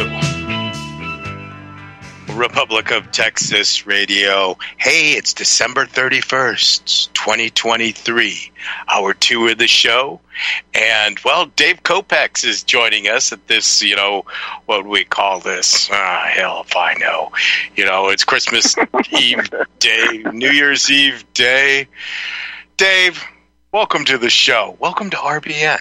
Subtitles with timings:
[0.00, 0.72] Coming
[2.26, 2.32] two.
[2.32, 4.56] Republic of Texas Radio.
[4.78, 8.50] Hey, it's December 31st, 2023.
[8.88, 10.20] Hour two of the show.
[10.72, 14.24] And, well, Dave Kopex is joining us at this, you know,
[14.64, 15.90] what we call this?
[15.92, 17.30] Ah, hell if I know.
[17.76, 18.74] You know, it's Christmas
[19.10, 19.50] Eve
[19.80, 21.88] day, New Year's Eve day.
[22.78, 23.22] Dave,
[23.70, 24.78] welcome to the show.
[24.80, 25.80] Welcome to RBN.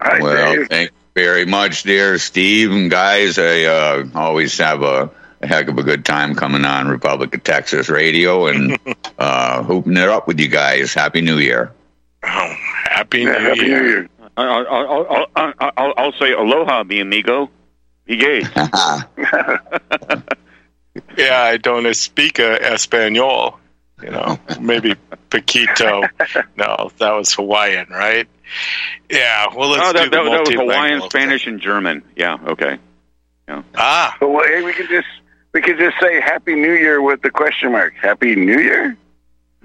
[0.00, 0.68] Hi, well, Dave.
[0.68, 3.38] thank you very much, dear Steve and guys.
[3.38, 5.10] I uh, always have a
[5.42, 8.78] a heck of a good time coming on Republic of Texas Radio and
[9.18, 10.92] uh, hooping it up with you guys.
[10.94, 11.72] Happy New Year.
[12.22, 12.54] Oh,
[12.84, 13.82] Happy New, yeah, happy Year.
[13.82, 14.08] New Year.
[14.36, 17.50] I'll, I'll, I'll, I'll, I'll say aloha, mi amigo.
[18.06, 18.42] gay.
[21.16, 23.58] yeah, I don't speak uh, Espanol.
[24.02, 24.94] You know, maybe
[25.30, 26.08] Paquito.
[26.56, 28.28] No, that was Hawaiian, right?
[29.10, 29.46] Yeah.
[29.54, 32.02] Well, let's oh, that, do the that, that was Hawaiian, Spanish, and German.
[32.16, 32.38] Yeah.
[32.46, 32.78] Okay.
[33.48, 33.62] Yeah.
[33.74, 34.16] Ah.
[34.20, 35.08] So well, hey, we can just
[35.52, 37.94] we could just say Happy New Year with the question mark.
[37.94, 38.96] Happy New Year.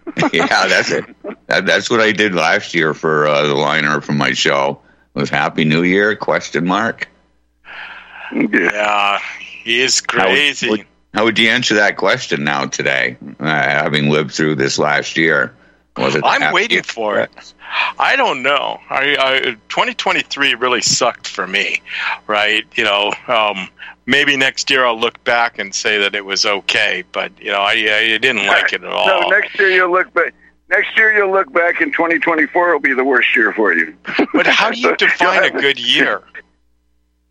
[0.33, 1.05] yeah, that's it.
[1.47, 4.79] That, that's what I did last year for uh, the liner from my show.
[5.15, 6.15] It was Happy New Year?
[6.15, 7.09] Question mark.
[8.31, 9.19] Yeah,
[9.63, 10.85] he is crazy.
[11.15, 15.55] How would, you answer that question now today, uh, having lived through this last year?
[15.95, 16.23] Was it?
[16.25, 17.31] I'm waiting for it.
[17.97, 18.81] I don't know.
[18.89, 19.39] I, I
[19.69, 21.81] 2023 really sucked for me,
[22.27, 22.65] right?
[22.75, 23.69] You know, um,
[24.05, 27.61] maybe next year I'll look back and say that it was okay, but you know,
[27.61, 29.07] I, I didn't like it at all.
[29.07, 30.33] No, next year you'll look back.
[30.69, 33.95] Next year you'll look back, and 2024 will be the worst year for you.
[34.33, 36.23] but how do you define a good year?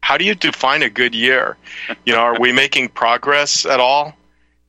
[0.04, 1.56] How do you define a good year?
[2.04, 4.14] You know, are we making progress at all?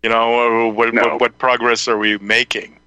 [0.01, 1.01] You know, uh, what, no.
[1.01, 2.78] what, what progress are we making?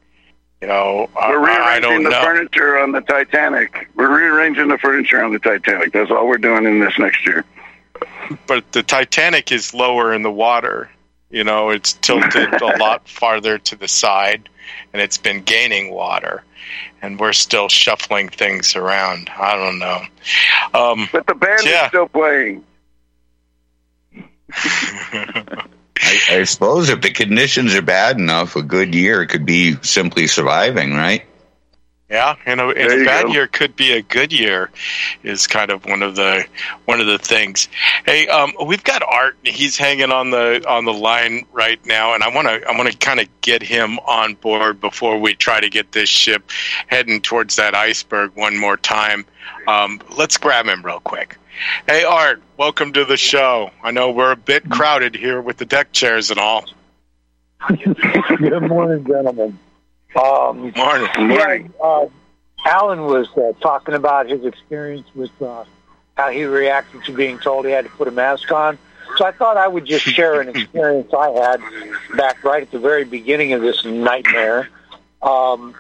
[0.61, 2.23] You know, we're rearranging the know.
[2.23, 3.89] furniture on the Titanic.
[3.95, 5.93] We're rearranging the furniture on the Titanic.
[5.93, 7.45] That's all we're doing in this next year
[8.47, 10.91] but the Titanic is lower in the water.
[11.31, 14.49] You know, it's tilted a lot farther to the side,
[14.93, 16.43] and it's been gaining water,
[17.03, 19.31] and we're still shuffling things around.
[19.37, 20.03] I don't know.
[20.75, 21.85] Um, but the band yeah.
[21.85, 22.65] is still playing.
[26.01, 30.27] I, I suppose if the conditions are bad enough, a good year could be simply
[30.27, 31.28] surviving, right?
[32.11, 33.33] Yeah, and a, and a bad go.
[33.33, 34.71] year could be a good year,
[35.23, 36.47] is kind of one of the
[36.87, 37.69] one of the things.
[38.07, 39.37] Hey, um, we've got Art.
[39.45, 42.91] He's hanging on the on the line right now, and I want to I want
[42.91, 46.51] to kind of get him on board before we try to get this ship
[46.87, 49.27] heading towards that iceberg one more time.
[49.67, 51.37] Um, let's grab him real quick.
[51.87, 53.71] Hey, Art, welcome to the show.
[53.83, 56.65] I know we're a bit crowded here with the deck chairs and all.
[57.69, 59.59] Good morning, gentlemen.
[60.17, 61.09] Um, morning.
[61.19, 61.73] morning.
[61.79, 62.09] Yeah, uh,
[62.65, 65.65] Alan was uh, talking about his experience with uh,
[66.17, 68.79] how he reacted to being told he had to put a mask on.
[69.17, 71.61] So I thought I would just share an experience I had
[72.17, 74.69] back right at the very beginning of this nightmare.
[75.23, 75.75] Um,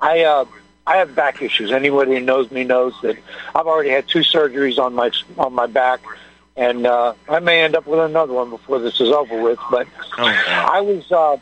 [0.00, 0.44] I uh,
[0.86, 1.72] I have back issues.
[1.72, 3.16] Anybody who knows me knows that
[3.54, 6.00] I've already had two surgeries on my on my back,
[6.56, 9.58] and uh, I may end up with another one before this is over with.
[9.70, 9.86] But
[10.18, 11.36] oh, I was uh,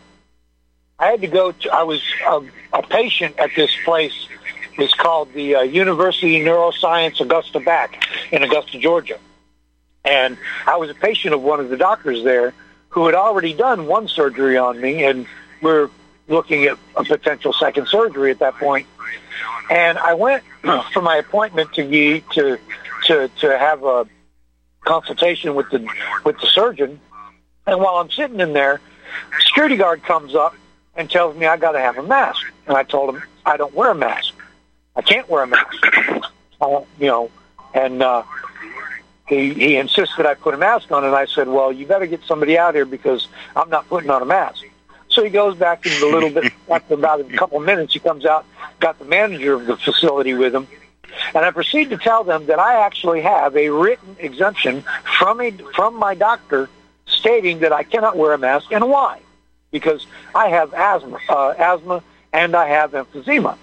[1.00, 2.42] I had to go to, I was a,
[2.74, 4.28] a patient at this place.
[4.78, 9.18] It's called the uh, University Neuroscience Augusta Back in Augusta, Georgia.
[10.04, 10.36] And
[10.66, 12.52] I was a patient of one of the doctors there
[12.90, 15.26] who had already done one surgery on me, and
[15.62, 15.88] we're
[16.28, 18.86] looking at a potential second surgery at that point.
[19.70, 20.44] And I went
[20.92, 22.58] for my appointment to be, to
[23.06, 24.06] to to have a
[24.84, 25.86] consultation with the
[26.24, 27.00] with the surgeon.
[27.66, 28.80] And while I'm sitting in there,
[29.38, 30.54] security guard comes up
[30.94, 32.42] and tells me I got to have a mask.
[32.66, 34.34] And I told him I don't wear a mask.
[34.96, 35.86] I can't wear a mask.
[36.60, 37.30] Uh, you know,
[37.72, 38.22] and uh,
[39.26, 42.22] he he insisted I put a mask on, and I said, well, you better get
[42.24, 44.64] somebody out here because I'm not putting on a mask.
[45.08, 46.52] So he goes back in a little bit.
[46.70, 48.44] After about a couple of minutes, he comes out,
[48.78, 50.68] got the manager of the facility with him,
[51.34, 54.84] and I proceed to tell them that I actually have a written exemption
[55.18, 56.68] from a from my doctor
[57.06, 59.20] stating that I cannot wear a mask and why
[59.70, 62.02] because I have asthma, uh, asthma,
[62.32, 63.56] and I have emphysema,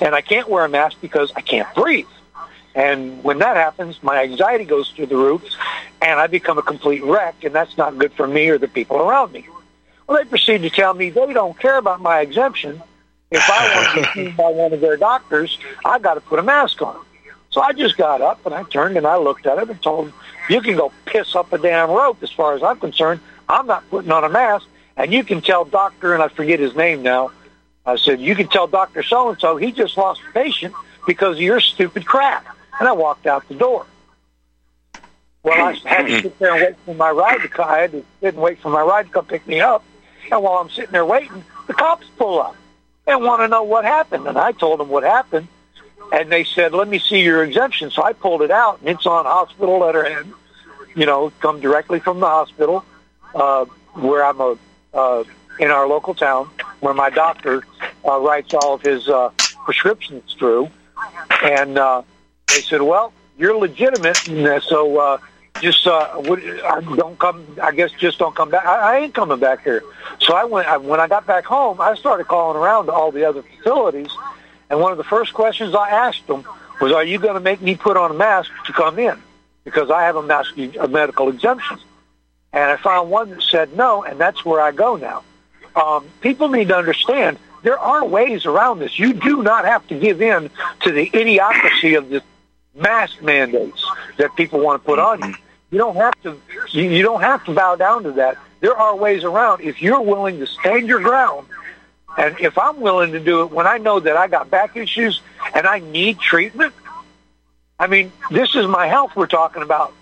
[0.00, 2.06] and I can't wear a mask because I can't breathe.
[2.74, 5.42] And when that happens, my anxiety goes through the roof,
[6.00, 8.96] and I become a complete wreck, and that's not good for me or the people
[8.96, 9.46] around me.
[10.06, 12.82] Well, they proceed to tell me they don't care about my exemption.
[13.30, 16.38] If I want to be seen by one of their doctors, I've got to put
[16.38, 17.02] a mask on.
[17.50, 20.08] So I just got up and I turned and I looked at him and told
[20.08, 20.14] him,
[20.48, 23.20] you can go piss up a damn rope as far as I'm concerned.
[23.48, 24.66] I'm not putting on a mask
[24.96, 27.32] and you can tell doctor, and I forget his name now,
[27.84, 29.02] I said, you can tell Dr.
[29.02, 30.74] So-and-so he just lost a patient
[31.06, 32.46] because of your stupid crap.
[32.78, 33.86] And I walked out the door.
[35.42, 37.68] Well, I had to sit there and wait for my ride to come.
[37.68, 39.84] I had to sit and wait for my ride to come pick me up.
[40.30, 42.56] And while I'm sitting there waiting, the cops pull up
[43.06, 44.26] and want to know what happened.
[44.28, 45.48] And I told them what happened.
[46.12, 47.90] And they said, let me see your exemption.
[47.90, 50.26] So I pulled it out, and it's on hospital letterhead.
[50.94, 52.84] You know, come directly from the hospital
[53.34, 54.58] uh, where I'm a
[54.94, 55.24] uh,
[55.58, 56.48] in our local town,
[56.80, 57.62] where my doctor
[58.04, 59.30] uh, writes all of his uh,
[59.64, 60.70] prescriptions through.
[61.42, 62.02] And uh,
[62.48, 65.18] they said, well, you're legitimate, and so uh,
[65.60, 67.44] just uh, don't come.
[67.62, 68.64] I guess just don't come back.
[68.66, 69.82] I, I ain't coming back here.
[70.20, 70.68] So I went.
[70.68, 74.10] I, when I got back home, I started calling around to all the other facilities,
[74.70, 76.44] and one of the first questions I asked them
[76.80, 79.16] was, "Are you going to make me put on a mask to come in?"
[79.64, 81.78] Because I have a mask, a medical exemption.
[82.52, 85.24] And I found one that said no, and that's where I go now.
[85.74, 88.98] Um, people need to understand there are ways around this.
[88.98, 90.50] You do not have to give in
[90.80, 92.22] to the idiocracy of the
[92.74, 93.84] mask mandates
[94.18, 95.34] that people want to put on you.
[95.70, 96.40] You don't have to.
[96.70, 98.36] You, you don't have to bow down to that.
[98.60, 99.62] There are ways around.
[99.62, 101.46] If you're willing to stand your ground,
[102.18, 105.22] and if I'm willing to do it when I know that I got back issues
[105.54, 106.74] and I need treatment,
[107.78, 109.94] I mean, this is my health we're talking about.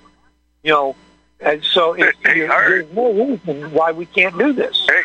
[0.62, 0.96] You know,
[1.40, 4.86] and so it, hey, there's no reason why we can't do this.
[4.88, 5.02] Hey.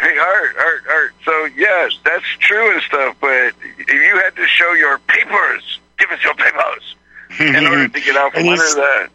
[0.00, 1.12] Hey, Art, Art, Art.
[1.26, 6.08] So, yes, that's true and stuff, but if you had to show your papers, give
[6.10, 6.96] us your papers
[7.38, 9.10] in order to get out from under that.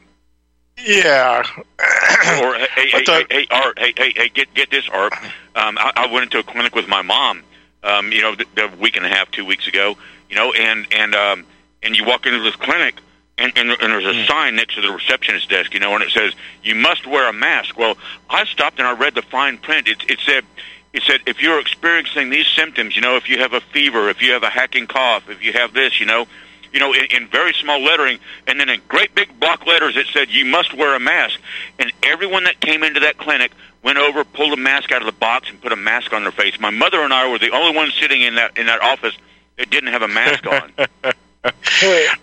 [0.78, 1.44] Yeah.
[1.60, 5.14] or hey, hey, hey, hey, Art, hey, hey, hey, get get this, Art.
[5.56, 7.44] Um, I, I went into a clinic with my mom.
[7.84, 9.96] Um, you know, the, the week and a half, two weeks ago.
[10.30, 11.46] You know, and and um,
[11.82, 12.96] and you walk into this clinic,
[13.38, 14.28] and, and, and there's a mm.
[14.28, 17.34] sign next to the receptionist desk, you know, and it says you must wear a
[17.34, 17.78] mask.
[17.78, 17.98] Well,
[18.30, 19.88] I stopped and I read the fine print.
[19.88, 20.46] It, it said
[20.94, 24.22] it said if you're experiencing these symptoms, you know, if you have a fever, if
[24.22, 26.28] you have a hacking cough, if you have this, you know,
[26.72, 30.08] you know, in, in very small lettering, and then in great big block letters it
[30.14, 31.38] said you must wear a mask.
[31.78, 33.52] And everyone that came into that clinic
[33.84, 36.32] went over, pulled a mask out of the box, and put a mask on their
[36.32, 36.58] face.
[36.58, 39.16] My mother and I were the only ones sitting in that in that office
[39.58, 40.48] that didn't have a mask
[41.04, 41.14] on.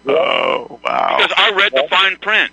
[0.06, 1.16] Oh wow!
[1.18, 2.52] Because I read the fine print.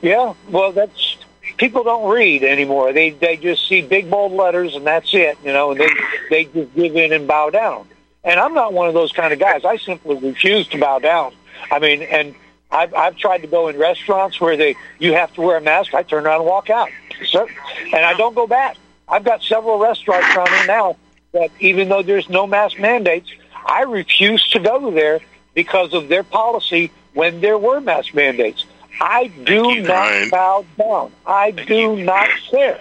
[0.00, 1.16] Yeah, well, that's
[1.56, 2.92] people don't read anymore.
[2.92, 5.70] They they just see big bold letters and that's it, you know.
[5.72, 5.88] And they
[6.30, 7.88] they just give in and bow down.
[8.24, 9.64] And I'm not one of those kind of guys.
[9.64, 11.34] I simply refuse to bow down.
[11.70, 12.34] I mean, and
[12.70, 15.94] I've I've tried to go in restaurants where they you have to wear a mask.
[15.94, 16.90] I turn around and walk out,
[17.26, 17.46] so,
[17.92, 18.76] and I don't go back.
[19.08, 20.96] I've got several restaurants around here now
[21.32, 23.30] that even though there's no mask mandates,
[23.66, 25.20] I refuse to go there
[25.54, 28.64] because of their policy when there were mask mandates.
[29.00, 30.30] I do you, not Ryan.
[30.30, 31.12] bow down.
[31.26, 32.04] I Thank do you.
[32.04, 32.80] not care.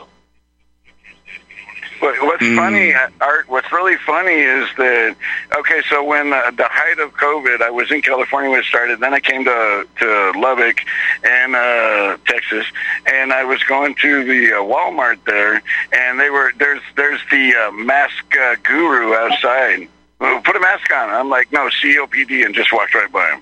[2.01, 2.55] What's mm.
[2.55, 3.47] funny, Art?
[3.47, 5.15] What's really funny is that
[5.55, 5.83] okay.
[5.87, 8.99] So when uh, the height of COVID, I was in California when it started.
[8.99, 10.77] Then I came to to Lubbock
[11.23, 12.65] and uh, Texas,
[13.05, 15.61] and I was going to the uh, Walmart there,
[15.91, 19.87] and they were there's there's the uh, mask uh, guru outside
[20.21, 21.09] put a mask on.
[21.09, 23.41] I'm like, no, COPD, and just walked right by him.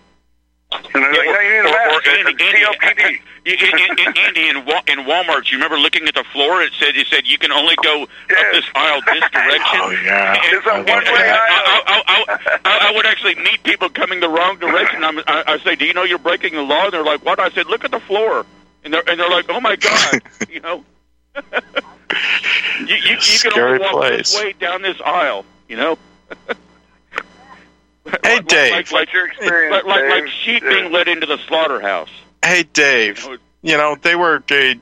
[0.72, 2.08] And they're like, no, you need a mask.
[2.08, 3.20] Or, or Andy, COPD.
[3.50, 6.62] Andy, in, in Walmart, you remember looking at the floor?
[6.62, 8.40] It said it said you can only go yes.
[8.40, 9.80] up this aisle this oh, direction.
[9.82, 11.40] oh yeah, and, it's a one way aisle.
[11.88, 15.04] I, I, I, I, would actually meet people coming the wrong direction.
[15.04, 17.40] I'm, I, I say, "Do you know you're breaking the law?" And they're like, "What?"
[17.40, 18.46] I said, "Look at the floor,"
[18.84, 20.84] and they're and they're like, "Oh my god," you know.
[21.36, 24.34] you, you, you can only walk place.
[24.34, 25.98] this way down this aisle, you know.
[28.24, 28.72] Hey, like, Dave.
[28.72, 32.10] Like, like, your experience, like, like, like sheep being led into the slaughterhouse.
[32.44, 33.28] Hey, Dave.
[33.62, 34.80] You know, they were, they,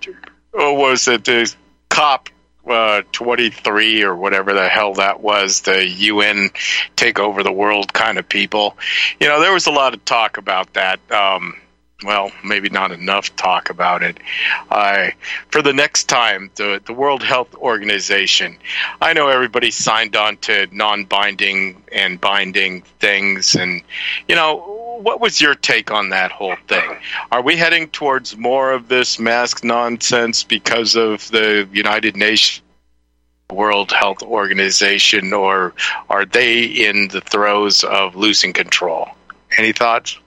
[0.54, 1.54] oh, was it the
[1.90, 2.30] COP
[2.70, 6.50] uh, 23 or whatever the hell that was, the UN
[6.96, 8.78] take over the world kind of people.
[9.20, 11.00] You know, there was a lot of talk about that.
[11.12, 11.56] Um,
[12.04, 14.18] well, maybe not enough talk about it.
[14.70, 15.10] Uh,
[15.50, 18.58] for the next time, the, the World Health Organization,
[19.02, 23.56] I know everybody signed on to non binding and binding things.
[23.56, 23.82] And,
[24.28, 26.98] you know, what was your take on that whole thing?
[27.32, 32.64] Are we heading towards more of this mask nonsense because of the United Nations?
[33.50, 35.74] World Health Organization, or
[36.10, 39.08] are they in the throes of losing control?
[39.58, 40.20] Any thoughts?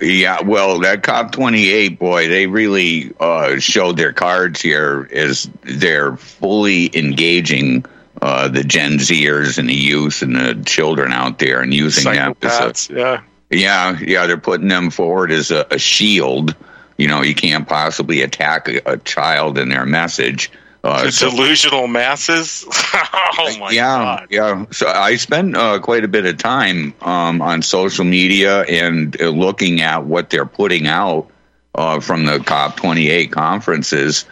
[0.00, 6.16] Yeah, well, that COP 28, boy, they really uh, showed their cards here as they're
[6.16, 7.84] fully engaging
[8.20, 12.36] uh, the Gen Zers and the youth and the children out there and using them.
[12.42, 13.22] As a, yeah.
[13.50, 16.54] yeah, yeah, they're putting them forward as a, a shield.
[16.96, 20.50] You know, you can't possibly attack a, a child in their message.
[20.84, 22.64] Uh, the so, delusional masses.
[22.70, 24.26] oh my yeah, god!
[24.30, 29.20] Yeah, so I spend uh, quite a bit of time um, on social media and
[29.20, 31.30] uh, looking at what they're putting out
[31.74, 34.24] uh, from the COP28 conferences,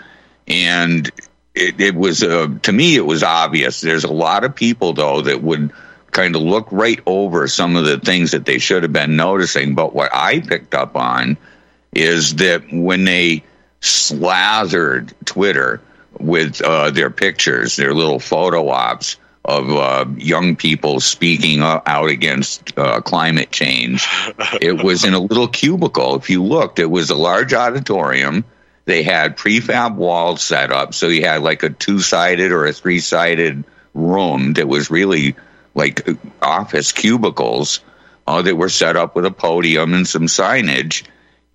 [0.47, 1.11] and
[1.55, 3.81] it, it was uh, to me it was obvious.
[3.81, 5.73] There's a lot of people though that would
[6.13, 9.75] kind of look right over some of the things that they should have been noticing.
[9.75, 11.37] But what I picked up on
[11.93, 13.43] is that when they
[13.81, 15.81] slathered Twitter
[16.19, 22.77] with uh, their pictures, their little photo ops of uh, young people speaking out against
[22.77, 24.07] uh, climate change.
[24.61, 26.17] it was in a little cubicle.
[26.17, 28.45] If you looked, it was a large auditorium.
[28.87, 32.73] They had prefab walls set up, so you had like a two sided or a
[32.73, 35.37] three sided room that was really
[35.75, 36.09] like
[36.43, 37.81] office cubicles
[38.27, 41.05] uh, that were set up with a podium and some signage.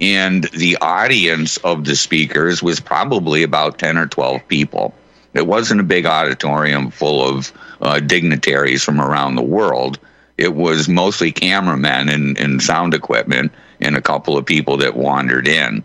[0.02, 4.96] And the audience of the speakers was probably about 10 or 12 people.
[5.36, 10.00] It wasn't a big auditorium full of uh, dignitaries from around the world.
[10.40, 15.48] It was mostly cameramen and, and sound equipment and a couple of people that wandered
[15.48, 15.84] in.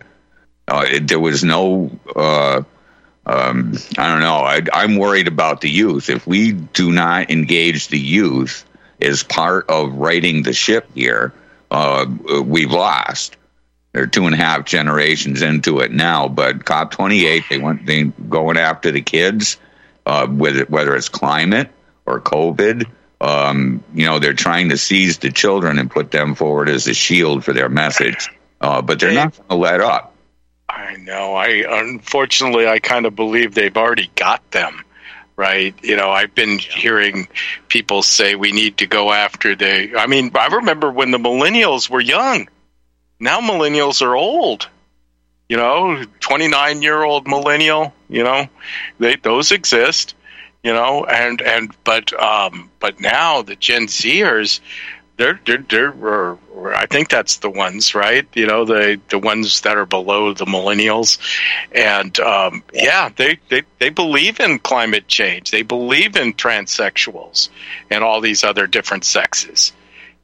[0.67, 2.63] Uh, it, there was no, uh,
[3.27, 6.09] um, I don't know, I, I'm worried about the youth.
[6.09, 8.65] If we do not engage the youth
[9.01, 11.35] as part of righting the ship here,
[11.71, 12.07] uh,
[12.43, 13.37] we've lost
[13.97, 16.29] they're two and a half generations into it now.
[16.29, 19.57] But COP28, they went they going after the kids,
[20.05, 21.71] uh, with it, whether it's climate
[22.05, 22.85] or COVID.
[23.23, 26.93] Um, you know, they're trying to seize the children and put them forward as a
[26.93, 28.29] shield for their message.
[28.61, 30.15] Uh, but they're not going to let up.
[30.69, 31.35] I know.
[31.35, 34.83] I unfortunately, I kind of believe they've already got them.
[35.37, 35.75] Right.
[35.83, 37.29] You know, I've been hearing
[37.69, 39.99] people say we need to go after the.
[39.99, 42.49] I mean, I remember when the millennials were young
[43.21, 44.69] now millennials are old.
[45.49, 48.49] You know, 29 year old millennial, you know,
[48.99, 50.15] they, those exist,
[50.65, 54.59] you know, and, and, but, um, but now the Gen Zers,
[55.17, 56.37] they're, they're, they're,
[56.75, 58.27] I think that's the ones, right?
[58.35, 61.19] You know, the, the ones that are below the millennials.
[61.71, 65.53] And, um, yeah, they, they, they believe in climate change.
[65.53, 67.51] They believe in transsexuals
[67.89, 69.73] and all these other different sexes.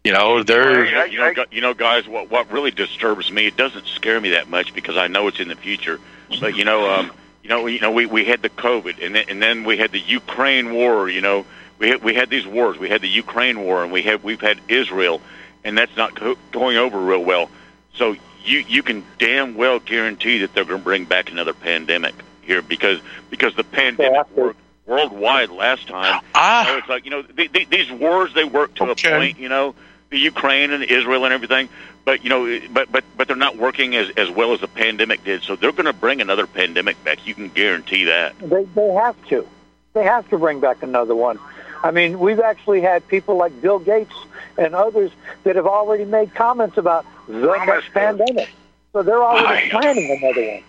[0.05, 2.09] You know, they're you know, you know, guys.
[2.09, 3.47] What what really disturbs me?
[3.47, 6.01] It doesn't scare me that much because I know it's in the future.
[6.41, 9.25] But you know, um, you know, you know, we we had the COVID, and then,
[9.29, 11.09] and then we had the Ukraine war.
[11.09, 11.47] You know,
[11.79, 12.79] we had, we had these wars.
[12.79, 15.21] We had the Ukraine war, and we have we've had Israel,
[15.63, 17.49] and that's not go, going over real well.
[17.95, 22.17] So you you can damn well guarantee that they're going to bring back another pandemic
[22.41, 22.99] here because
[23.31, 26.21] because the pandemic worked worldwide last time.
[26.35, 29.13] Ah, so it's like you know these wars they work to okay.
[29.13, 29.39] a point.
[29.39, 31.69] You know the Ukraine and Israel and everything.
[32.05, 35.25] But you know, but but but they're not working as as well as the pandemic
[35.25, 35.43] did.
[35.43, 37.27] So they're going to bring another pandemic back.
[37.27, 38.39] You can guarantee that.
[38.39, 39.47] They they have to.
[39.95, 41.39] They have to bring back another one.
[41.83, 44.15] I mean, we've actually had people like Bill Gates
[44.57, 45.11] and others
[45.45, 48.49] that have already made comments about the next pandemic.
[48.93, 50.63] So they're already planning another one.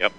[0.00, 0.12] Yep.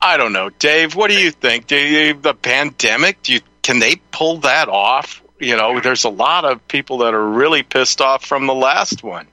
[0.00, 0.94] I don't know, Dave.
[0.94, 1.66] What do you think?
[1.66, 3.22] Do you, the pandemic?
[3.22, 5.21] Do you can they pull that off?
[5.42, 9.02] You know, there's a lot of people that are really pissed off from the last
[9.02, 9.26] one.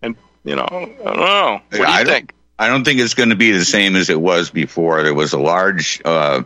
[0.00, 1.60] And, you know, I don't know.
[1.70, 2.32] What do you I think?
[2.58, 5.02] I don't think it's going to be the same as it was before.
[5.02, 6.44] There was a large uh,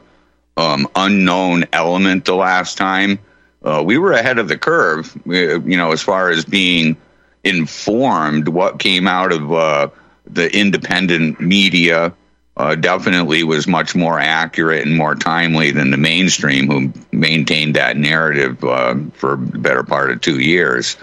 [0.57, 3.19] um, unknown element the last time.
[3.63, 6.97] Uh, we were ahead of the curve, you know, as far as being
[7.43, 9.89] informed what came out of uh,
[10.27, 12.15] the independent media
[12.57, 17.97] uh, definitely was much more accurate and more timely than the mainstream, who maintained that
[17.97, 20.97] narrative uh, for the better part of two years.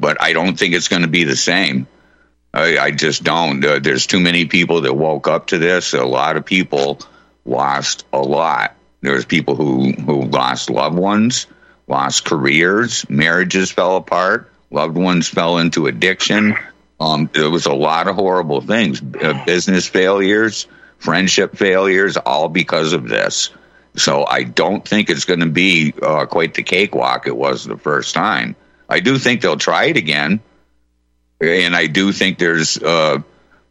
[0.00, 1.86] But I don't think it's going to be the same.
[2.54, 3.62] I, I just don't.
[3.64, 5.92] Uh, there's too many people that woke up to this.
[5.92, 7.00] A lot of people
[7.44, 8.74] lost a lot.
[9.02, 11.46] There's people who, who lost loved ones,
[11.86, 16.56] lost careers, marriages fell apart, loved ones fell into addiction.
[16.98, 20.66] Um, there was a lot of horrible things, uh, business failures
[21.04, 23.50] friendship failures, all because of this.
[23.94, 27.76] So I don't think it's going to be uh, quite the cakewalk it was the
[27.76, 28.56] first time.
[28.88, 30.40] I do think they'll try it again,
[31.40, 33.22] and I do think there's uh,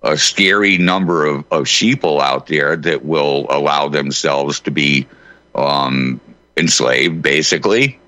[0.03, 5.07] a scary number of, of sheeple out there that will allow themselves to be
[5.55, 6.21] um,
[6.55, 7.99] enslaved, basically.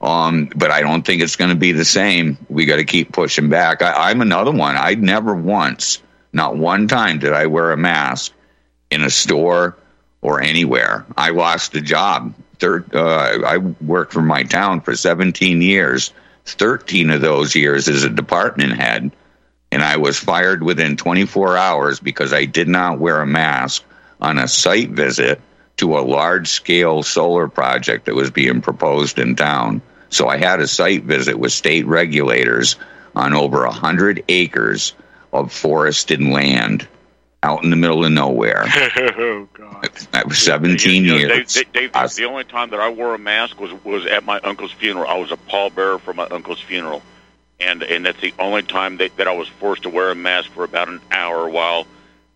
[0.00, 2.36] Um, but I don't think it's going to be the same.
[2.50, 3.80] We got to keep pushing back.
[3.80, 4.76] I, I'm another one.
[4.76, 6.02] I never once,
[6.34, 8.32] not one time, did I wear a mask
[8.90, 9.76] in a store
[10.22, 11.04] or anywhere.
[11.16, 12.34] I lost a job.
[12.62, 16.12] Uh, I worked for my town for 17 years.
[16.46, 19.10] 13 of those years as a department head,
[19.72, 23.82] and I was fired within 24 hours because I did not wear a mask
[24.20, 25.40] on a site visit
[25.78, 29.82] to a large scale solar project that was being proposed in town.
[30.10, 32.76] So I had a site visit with state regulators
[33.16, 34.92] on over 100 acres
[35.32, 36.86] of forested land
[37.44, 38.64] out in the middle of nowhere.
[38.96, 39.90] oh God!
[40.14, 41.54] I was 17 you know, years.
[41.54, 44.40] Dave, Dave, was, the only time that I wore a mask was was at my
[44.40, 45.06] uncle's funeral.
[45.06, 47.02] I was a pallbearer for my uncle's funeral,
[47.60, 50.50] and and that's the only time that, that I was forced to wear a mask
[50.52, 51.86] for about an hour while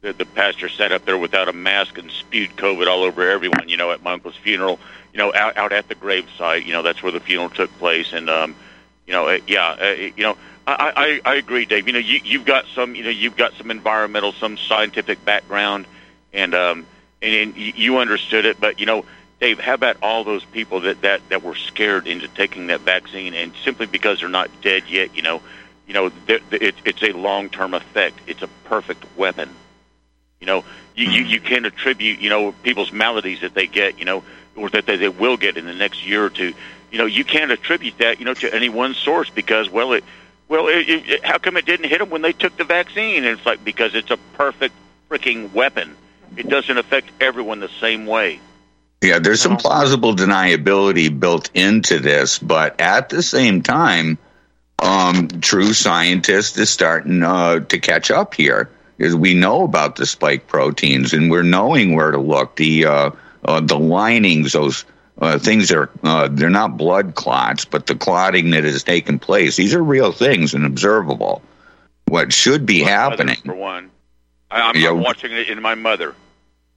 [0.03, 3.69] the, the pastor sat up there without a mask and spewed COVID all over everyone.
[3.69, 4.79] You know, at my uncle's funeral,
[5.15, 6.67] you know, out out at the gravesite.
[6.67, 8.55] You know, that's where the funeral took place, and um,
[9.09, 10.37] you know, uh, yeah, uh, you know.
[10.67, 11.87] I, I, I agree, Dave.
[11.87, 15.87] You know, you, you've got some, you know, you've got some environmental, some scientific background,
[16.35, 16.87] and um,
[17.23, 18.61] and, and you understood it.
[18.61, 19.07] But you know,
[19.41, 23.33] Dave, how about all those people that that that were scared into taking that vaccine,
[23.33, 25.41] and simply because they're not dead yet, you know,
[25.87, 28.21] you know, it, it's a long-term effect.
[28.27, 29.49] It's a perfect weapon.
[30.39, 34.05] You know, you, you you can't attribute, you know, people's maladies that they get, you
[34.05, 34.23] know,
[34.55, 36.53] or that they, they will get in the next year or two.
[36.91, 40.05] You know, you can't attribute that, you know, to any one source because, well, it
[40.49, 43.25] well, it, it, how come it didn't hit them when they took the vaccine?
[43.25, 44.75] And it's like because it's a perfect
[45.11, 45.95] freaking weapon.
[46.37, 48.41] It doesn't affect everyone the same way.
[49.03, 54.19] Yeah, there's some plausible deniability built into this, but at the same time,
[54.81, 58.71] um, true scientists is starting uh, to catch up here.
[58.99, 62.57] Is we know about the spike proteins, and we're knowing where to look.
[62.57, 63.11] The uh,
[63.45, 64.85] uh, the linings, those
[65.21, 69.57] uh, things are uh, they're not blood clots, but the clotting that has taken place.
[69.57, 71.43] These are real things and observable.
[72.07, 73.37] What should be my happening?
[73.45, 73.91] For one,
[74.51, 76.15] I, am watching it in my mother.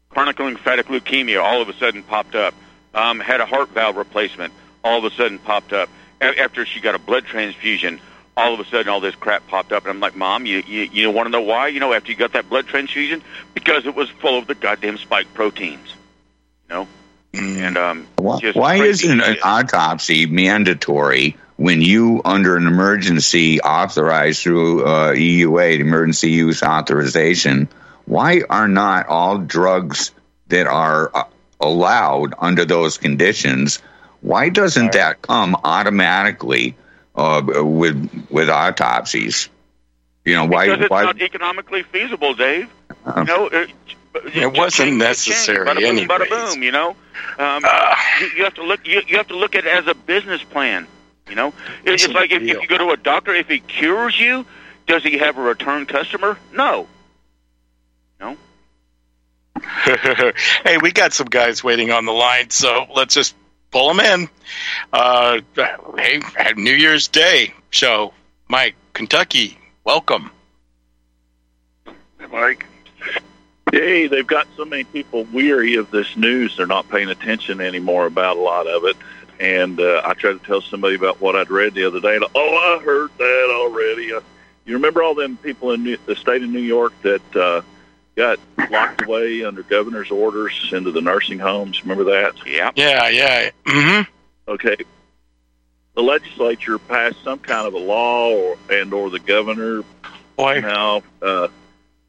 [0.09, 2.53] Chronic lymphatic leukemia all of a sudden popped up.
[2.93, 4.53] Um, had a heart valve replacement.
[4.83, 5.89] All of a sudden popped up.
[6.19, 8.01] A- after she got a blood transfusion,
[8.35, 10.89] all of a sudden all this crap popped up, and I'm like, Mom, you you,
[10.91, 11.67] you want to know why?
[11.67, 13.21] You know, after you got that blood transfusion,
[13.53, 15.93] because it was full of the goddamn spike proteins.
[16.69, 16.87] You know.
[17.33, 24.83] And um, why, why isn't an autopsy mandatory when you, under an emergency authorized through
[24.83, 27.69] uh, EUA, emergency use authorization?
[28.05, 30.11] Why are not all drugs
[30.47, 31.23] that are uh,
[31.59, 33.79] allowed under those conditions?
[34.19, 34.93] Why doesn't right.
[34.93, 36.75] that come automatically
[37.15, 39.49] uh, with with autopsies?
[40.25, 40.67] You know why?
[40.67, 42.69] Because it's why, not economically feasible, Dave.
[43.05, 43.71] Uh, you know, it,
[44.13, 46.89] it wasn't necessary bada boom, bada boom, you know,
[47.37, 48.85] um, uh, you, you, have to look.
[48.85, 50.87] You, you, have to look at it as a business plan.
[51.29, 51.47] You know,
[51.83, 54.45] it, it's like if, if, you go to a doctor, if he cures you,
[54.85, 56.37] does he have a return customer?
[56.53, 56.87] No.
[58.19, 58.37] No.
[60.63, 63.35] hey, we got some guys waiting on the line, so let's just
[63.71, 64.29] pull them in.
[64.91, 65.39] Uh,
[65.97, 66.21] hey,
[66.57, 68.13] New Year's Day show,
[68.49, 70.31] Mike, Kentucky, welcome.
[71.85, 72.65] Hey, Mike.
[73.71, 78.05] Hey, they've got so many people weary of this news, they're not paying attention anymore
[78.05, 78.97] about a lot of it.
[79.39, 82.15] And uh, I tried to tell somebody about what I'd read the other day.
[82.17, 84.13] And, oh, I heard that already.
[84.13, 84.21] Uh,
[84.65, 87.61] you remember all them people in New- the state of New York that uh,
[88.15, 91.81] got locked away under governor's orders into the nursing homes?
[91.81, 92.35] Remember that?
[92.45, 92.71] Yeah.
[92.75, 93.49] Yeah, yeah.
[93.65, 94.51] Mm-hmm.
[94.51, 94.75] Okay.
[95.95, 99.83] The legislature passed some kind of a law, or, and or the governor
[100.37, 100.61] Boy.
[100.61, 101.47] now uh,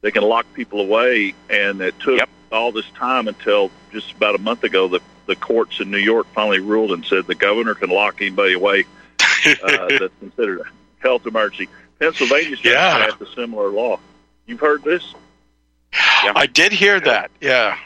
[0.02, 2.28] they can lock people away, and it took yep.
[2.50, 6.26] all this time until just about a month ago the the courts in New York
[6.34, 8.84] finally ruled and said the governor can lock anybody away
[9.20, 9.54] uh,
[9.98, 10.64] that's considered a
[10.98, 11.68] health emergency.
[11.98, 13.06] Pennsylvania's yeah.
[13.06, 14.00] passed a similar law.
[14.46, 15.14] You've heard this?
[15.92, 16.32] Yeah.
[16.34, 17.30] I did hear that.
[17.40, 17.78] Yeah.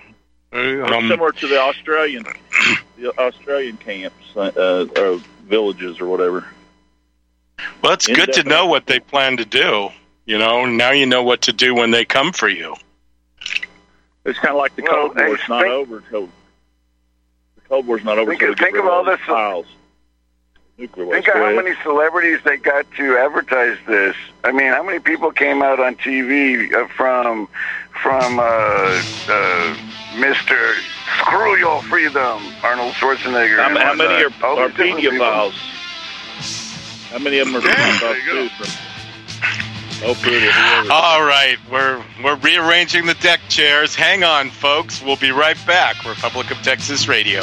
[0.53, 2.25] Um, similar to the Australian,
[2.99, 6.47] the Australian camps uh, or villages or whatever.
[7.83, 9.91] Well, it's good to know what they plan to do.
[10.27, 12.75] You know, now you know what to do when they come for you.
[14.25, 18.19] It's kind of like the well, Cold It's not over until the Cold War's not
[18.19, 18.35] over.
[18.35, 19.21] Think, think of all this.
[19.21, 19.67] Files.
[20.79, 24.17] Nuclear think of how many celebrities they got to advertise this.
[24.45, 27.49] I mean, how many people came out on TV uh, from
[28.03, 29.77] from uh, uh,
[30.19, 30.75] Mister
[31.21, 33.59] Screw Your Freedom, Arnold Schwarzenegger.
[33.59, 35.55] How, how many are, are pedophiles?
[37.11, 38.96] How many of them are pedophiles too?
[40.91, 43.95] All right, we're we're rearranging the deck chairs.
[43.95, 45.03] Hang on, folks.
[45.03, 46.05] We'll be right back.
[46.05, 47.43] Republic of Texas Radio.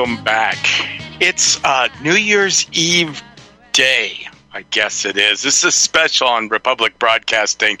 [0.00, 0.56] Welcome back.
[1.20, 3.22] It's uh, New Year's Eve
[3.72, 4.26] day.
[4.50, 5.42] I guess it is.
[5.42, 7.78] This is special on Republic Broadcasting.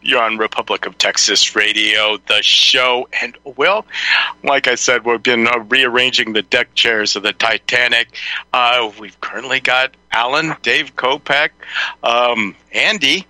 [0.00, 3.08] You're on Republic of Texas Radio, the show.
[3.20, 3.86] And, well,
[4.42, 8.08] like I said, we've been uh, rearranging the deck chairs of the Titanic.
[8.52, 11.50] Uh, we've currently got Alan, Dave Kopeck,
[12.02, 13.24] um, Andy,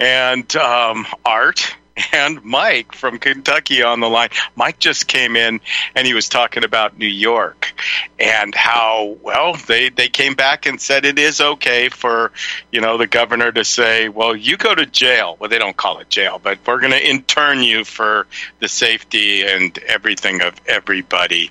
[0.00, 1.76] and um, Art
[2.12, 4.28] and Mike from Kentucky on the line.
[4.54, 5.60] Mike just came in
[5.94, 7.74] and he was talking about New York
[8.18, 12.32] and how well they they came back and said it is okay for
[12.70, 15.36] you know the governor to say, well, you go to jail.
[15.38, 18.26] Well, they don't call it jail, but we're going to intern you for
[18.60, 21.50] the safety and everything of everybody.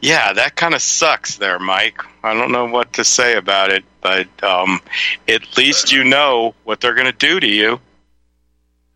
[0.00, 2.00] Yeah, that kind of sucks there, Mike.
[2.22, 4.80] I don't know what to say about it, but um,
[5.26, 7.80] at least you know what they're going to do to you.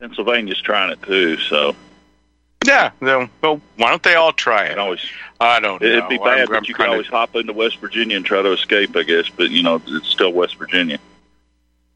[0.00, 1.76] Pennsylvania's trying it too, so.
[2.66, 4.78] Yeah, well, why don't they all try it?
[4.78, 5.00] Always,
[5.40, 5.80] I don't.
[5.82, 6.08] It'd know.
[6.08, 8.52] be bad, I'm, but I'm you can always hop into West Virginia and try to
[8.52, 9.28] escape, I guess.
[9.30, 10.98] But you know, it's still West Virginia.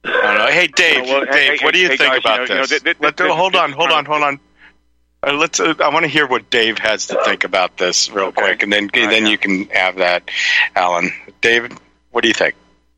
[0.05, 0.47] I don't know.
[0.47, 1.05] Hey, Dave.
[1.05, 2.83] well, Dave, hey, what do you hey, think guys, about you know, you know, this?
[2.83, 4.41] th- th- th- hold on, hold on, hold on.
[5.23, 5.61] Uh, let's.
[5.61, 8.41] Uh, I want to hear what Dave has to think about this real Okay.
[8.43, 10.31] quick, and then All right, then you can have that,
[10.75, 11.11] Alan.
[11.43, 11.75] David,
[12.11, 12.55] what do you think?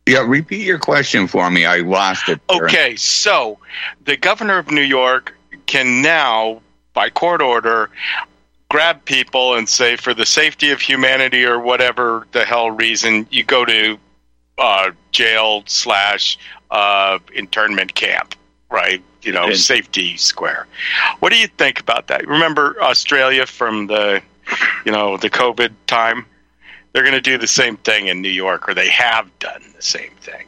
[0.07, 1.65] Yeah, repeat your question for me.
[1.67, 2.41] I lost it.
[2.49, 2.65] there.
[2.65, 3.59] Okay, so
[4.05, 5.35] the governor of New York
[5.67, 6.63] can now,
[6.95, 7.91] by court order,
[8.69, 13.43] grab people and say, for the safety of humanity or whatever the hell reason, you
[13.43, 13.99] go to
[14.59, 16.39] uh, jail slash
[16.71, 18.35] uh, internment camp,
[18.71, 19.03] right?
[19.23, 20.67] You know, And- safety square.
[21.19, 22.27] What do you think about that?
[22.29, 24.23] Remember Australia from the,
[24.85, 26.27] you know, the COVID time?
[26.97, 29.83] They're going to do the same thing in New York, or they have done the
[29.83, 30.47] same thing.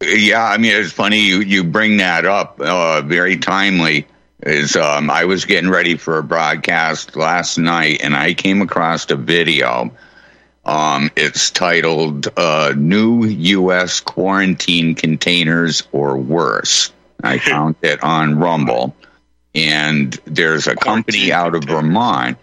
[0.00, 2.58] Yeah, I mean, it's funny you, you bring that up.
[2.58, 4.06] Uh, very timely.
[4.40, 9.10] Is um, I was getting ready for a broadcast last night, and I came across
[9.10, 9.90] a video.
[10.64, 14.00] Um, it's titled uh, "New U.S.
[14.00, 16.92] Quarantine Containers or Worse."
[17.22, 18.96] I found it on Rumble,
[19.54, 22.38] and there's a company out of Vermont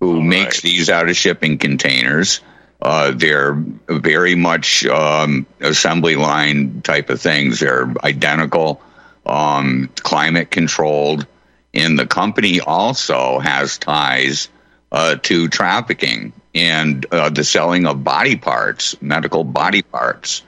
[0.00, 2.40] who makes these out of shipping containers.
[2.84, 3.54] Uh, they're
[3.88, 7.60] very much um, assembly line type of things.
[7.60, 8.82] They're identical,
[9.24, 11.26] um, climate controlled,
[11.72, 14.50] and the company also has ties
[14.92, 20.42] uh, to trafficking and uh, the selling of body parts, medical body parts.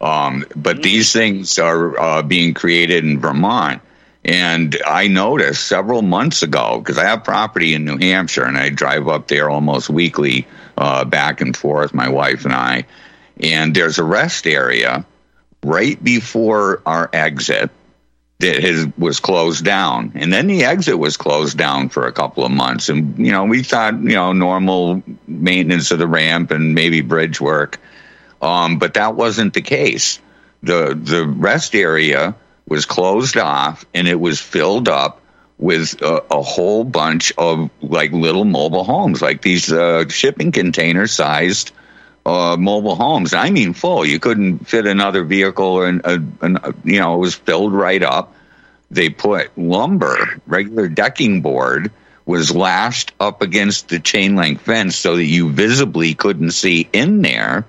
[0.00, 3.82] Um, but these things are uh, being created in Vermont.
[4.24, 8.70] And I noticed several months ago, because I have property in New Hampshire and I
[8.70, 12.86] drive up there almost weekly, uh, back and forth, my wife and I.
[13.40, 15.06] And there's a rest area
[15.62, 17.70] right before our exit
[18.40, 20.12] that has, was closed down.
[20.14, 22.88] And then the exit was closed down for a couple of months.
[22.88, 27.40] And, you know, we thought, you know, normal maintenance of the ramp and maybe bridge
[27.40, 27.80] work.
[28.42, 30.20] Um, but that wasn't the case.
[30.62, 32.34] The, the rest area
[32.66, 35.20] was closed off and it was filled up
[35.58, 41.06] with a, a whole bunch of like little mobile homes, like these uh, shipping container
[41.06, 41.72] sized
[42.26, 43.34] uh, mobile homes.
[43.34, 44.04] I mean, full.
[44.04, 46.18] You couldn't fit another vehicle, and uh,
[46.84, 48.34] you know it was filled right up.
[48.90, 51.90] They put lumber, regular decking board,
[52.26, 57.22] was lashed up against the chain link fence so that you visibly couldn't see in
[57.22, 57.66] there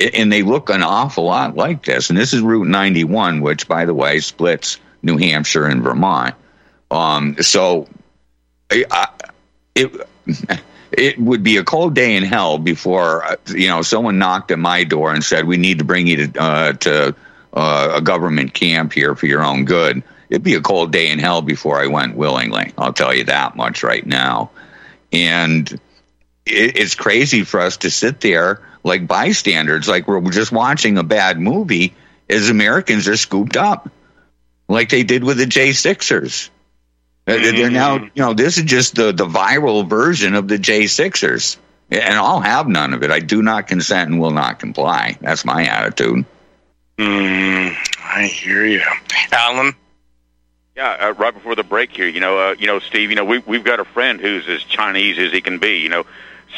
[0.00, 2.10] and they look an awful lot like this.
[2.10, 6.34] And this is Route 91, which, by the way, splits New Hampshire and Vermont.
[6.94, 7.88] Um, so
[8.70, 9.08] I,
[9.74, 9.92] it
[10.92, 14.58] it would be a cold day in hell before uh, you know someone knocked at
[14.58, 17.16] my door and said we need to bring you to uh, to
[17.52, 20.02] uh, a government camp here for your own good.
[20.30, 22.72] It'd be a cold day in hell before I went willingly.
[22.78, 24.50] I'll tell you that much right now.
[25.12, 25.70] And
[26.46, 31.02] it, it's crazy for us to sit there like bystanders, like we're just watching a
[31.02, 31.94] bad movie,
[32.28, 33.88] as Americans are scooped up,
[34.68, 36.50] like they did with the J6ers.
[37.26, 37.56] Mm-hmm.
[37.56, 41.56] They're now, you know, this is just the, the viral version of the J6ers.
[41.90, 43.10] And I'll have none of it.
[43.10, 45.16] I do not consent and will not comply.
[45.20, 46.24] That's my attitude.
[46.98, 48.82] Mm, I hear you.
[49.32, 49.74] Alan?
[50.76, 53.24] Yeah, uh, right before the break here, you know, uh, you know, Steve, you know,
[53.24, 55.78] we we've got a friend who's as Chinese as he can be.
[55.78, 56.04] You know,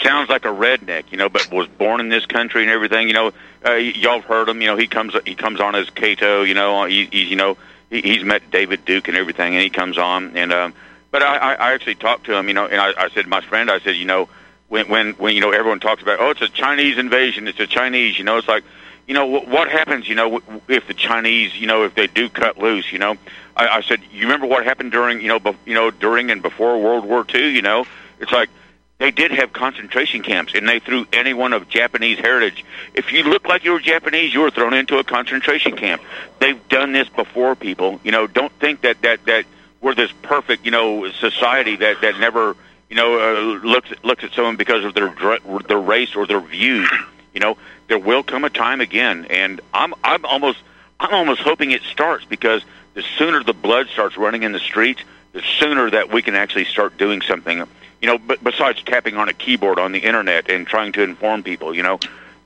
[0.02, 3.08] sounds like a redneck, you know, but was born in this country and everything.
[3.08, 3.32] You know,
[3.64, 4.62] uh, y'all have heard him.
[4.62, 6.44] You know, he comes he comes on as Kato.
[6.44, 7.58] You know, he, he's you know
[7.90, 10.36] he, he's met David Duke and everything, and he comes on.
[10.36, 10.74] And um,
[11.10, 12.48] but I, I actually talked to him.
[12.48, 14.28] You know, and I, I said, my friend, I said, you know,
[14.68, 17.66] when when when you know everyone talks about, oh, it's a Chinese invasion, it's a
[17.66, 18.18] Chinese.
[18.18, 18.64] You know, it's like.
[19.08, 20.08] You know what, what happens?
[20.08, 23.14] You know, if the Chinese, you know, if they do cut loose, you know,
[23.56, 26.42] I, I said, you remember what happened during, you know, be, you know, during and
[26.42, 27.50] before World War II.
[27.50, 27.86] You know,
[28.18, 28.50] it's like
[28.98, 32.64] they did have concentration camps, and they threw anyone of Japanese heritage.
[32.94, 36.02] If you look like you were Japanese, you were thrown into a concentration camp.
[36.38, 38.00] They've done this before, people.
[38.04, 39.44] You know, don't think that that that
[39.82, 42.56] we're this perfect, you know, society that that never,
[42.88, 45.14] you know, uh, looks looks at someone because of their
[45.68, 46.90] their race or their views.
[47.34, 50.58] You know, there will come a time again, and I'm I'm almost
[50.98, 55.02] I'm almost hoping it starts because the sooner the blood starts running in the streets,
[55.32, 57.66] the sooner that we can actually start doing something
[58.00, 61.42] you know, but besides tapping on a keyboard on the internet and trying to inform
[61.42, 61.98] people, you know,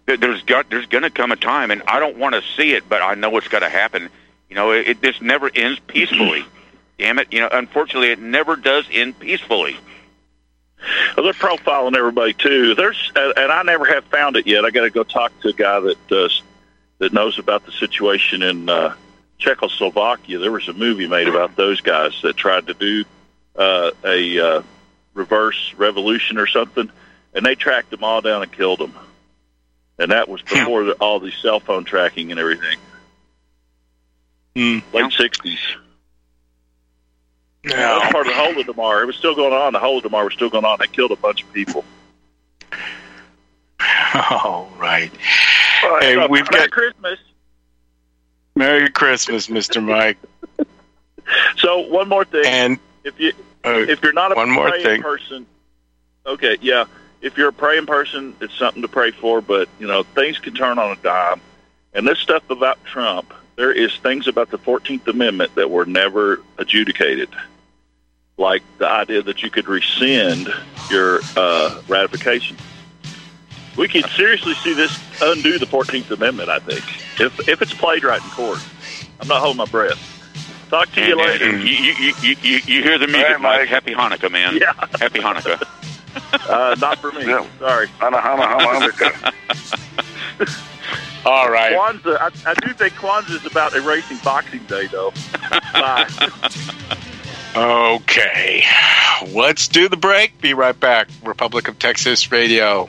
[0.07, 2.89] there's got there's going to come a time, and I don't want to see it,
[2.89, 4.09] but I know it's got to happen.
[4.49, 6.45] You know, it, it this never ends peacefully.
[6.99, 7.33] Damn it!
[7.33, 9.77] You know, unfortunately, it never does end peacefully.
[11.17, 12.75] Well, they're profiling everybody too.
[12.75, 14.65] There's, and I never have found it yet.
[14.65, 16.43] I got to go talk to a guy that does
[16.99, 18.95] that knows about the situation in uh,
[19.39, 20.39] Czechoslovakia.
[20.39, 23.05] There was a movie made about those guys that tried to do
[23.57, 24.63] uh, a uh,
[25.14, 26.90] reverse revolution or something,
[27.35, 28.94] and they tracked them all down and killed them.
[29.99, 32.79] And that was before the, all the cell phone tracking and everything.
[34.57, 34.83] Mm.
[34.92, 35.61] Late sixties.
[37.64, 37.77] Yeah.
[37.77, 39.03] That was part of the whole of Holodomor.
[39.03, 39.73] It was still going on.
[39.75, 40.79] The whole of Holodomor was still going on.
[40.81, 41.85] They killed a bunch of people.
[44.31, 45.12] All right.
[45.83, 47.18] Well, hey, uh, we've Merry got Christmas.
[48.55, 49.83] Merry Christmas, Mr.
[49.85, 50.18] Mike.
[51.57, 52.44] so one more thing.
[52.46, 53.33] And if you
[53.64, 55.03] uh, if you're not a one more praying thing.
[55.03, 55.46] person,
[56.27, 56.85] okay, yeah.
[57.20, 59.40] If you're a praying person, it's something to pray for.
[59.40, 61.40] But you know, things can turn on a dime.
[61.92, 66.42] And this stuff about Trump, there is things about the Fourteenth Amendment that were never
[66.57, 67.29] adjudicated,
[68.38, 70.49] like the idea that you could rescind
[70.90, 72.57] your uh, ratification.
[73.77, 76.49] we could seriously see this undo the Fourteenth Amendment.
[76.49, 76.85] I think
[77.20, 78.61] if if it's played right in court.
[79.20, 80.10] I'm not holding my breath.
[80.71, 81.57] Talk to you later.
[81.59, 83.61] You, you, you, you, you hear the music, right, Mike.
[83.61, 83.69] Mike.
[83.69, 84.57] Happy Hanukkah, man.
[84.57, 84.73] Yeah.
[84.99, 85.63] Happy Hanukkah.
[86.49, 87.25] Uh, not for me.
[87.25, 87.47] Yeah.
[87.61, 87.87] Sorry.
[88.01, 89.33] Hanukkah.
[91.25, 91.73] All right.
[91.73, 92.19] Kwanzaa.
[92.19, 95.13] I, I do think Kwanzaa is about erasing Boxing Day, though.
[95.73, 96.09] Bye.
[97.57, 98.63] Okay.
[99.33, 100.41] Let's do the break.
[100.41, 101.09] Be right back.
[101.25, 102.89] Republic of Texas Radio.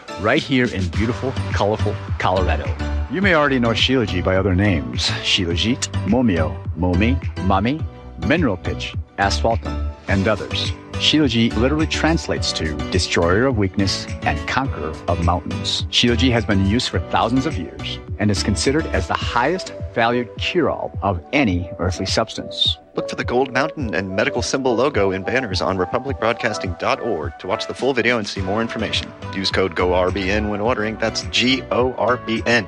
[0.21, 2.65] right here in beautiful, colorful Colorado.
[3.11, 7.83] You may already know Shilajit by other names Shilajit, Momio, Momi, Mami,
[8.27, 10.71] Mineral Pitch, Asphaltum, and others.
[11.01, 15.83] Shilajit literally translates to destroyer of weakness and conqueror of mountains.
[15.89, 19.73] Shilajit has been in use for thousands of years and is considered as the highest
[19.95, 22.77] valued cure-all of any earthly substance.
[22.93, 27.65] Look for the gold mountain and medical symbol logo in banners on republicbroadcasting.org to watch
[27.65, 29.11] the full video and see more information.
[29.33, 30.97] Use code GORBN when ordering.
[30.97, 32.67] That's G O R B N.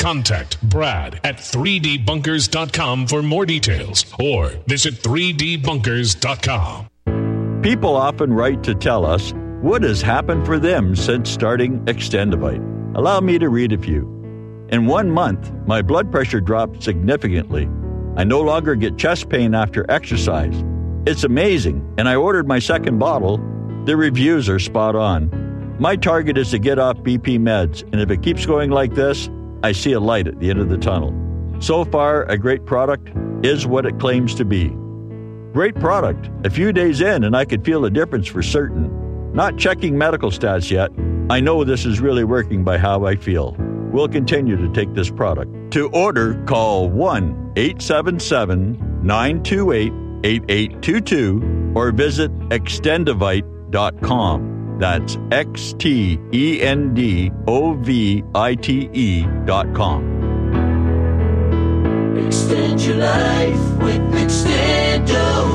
[0.00, 6.88] Contact Brad at 3dbunkers.com for more details or visit 3dbunkers.com.
[7.62, 12.96] People often write to tell us what has happened for them since starting Xtendovite.
[12.96, 14.08] Allow me to read a few.
[14.70, 17.68] In one month, my blood pressure dropped significantly.
[18.16, 20.64] I no longer get chest pain after exercise.
[21.04, 23.36] It's amazing, and I ordered my second bottle.
[23.84, 25.76] The reviews are spot on.
[25.78, 29.28] My target is to get off BP meds, and if it keeps going like this,
[29.62, 31.14] I see a light at the end of the tunnel.
[31.60, 33.10] So far, a great product
[33.44, 34.68] is what it claims to be.
[35.52, 36.30] Great product.
[36.44, 39.32] A few days in, and I could feel a difference for certain.
[39.32, 40.90] Not checking medical stats yet.
[41.28, 43.54] I know this is really working by how I feel.
[43.92, 45.72] We'll continue to take this product.
[45.72, 49.92] To order, call 1 877 928
[50.24, 54.59] 8822 or visit xtendovite.com.
[54.80, 60.02] That's X T E N D O V I T E dot com.
[62.16, 65.50] Extend your life with Extendova.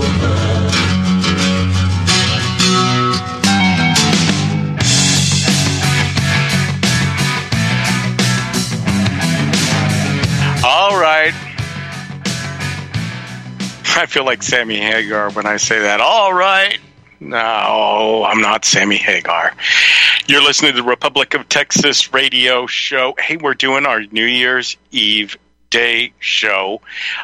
[10.63, 11.33] All right.
[13.97, 15.99] I feel like Sammy Hagar when I say that.
[15.99, 16.79] All right.
[17.25, 19.55] No, I'm not Sammy Hagar.
[20.27, 23.15] You're listening to the Republic of Texas radio show.
[23.17, 25.35] Hey, we're doing our New Year's Eve
[25.71, 26.81] day show,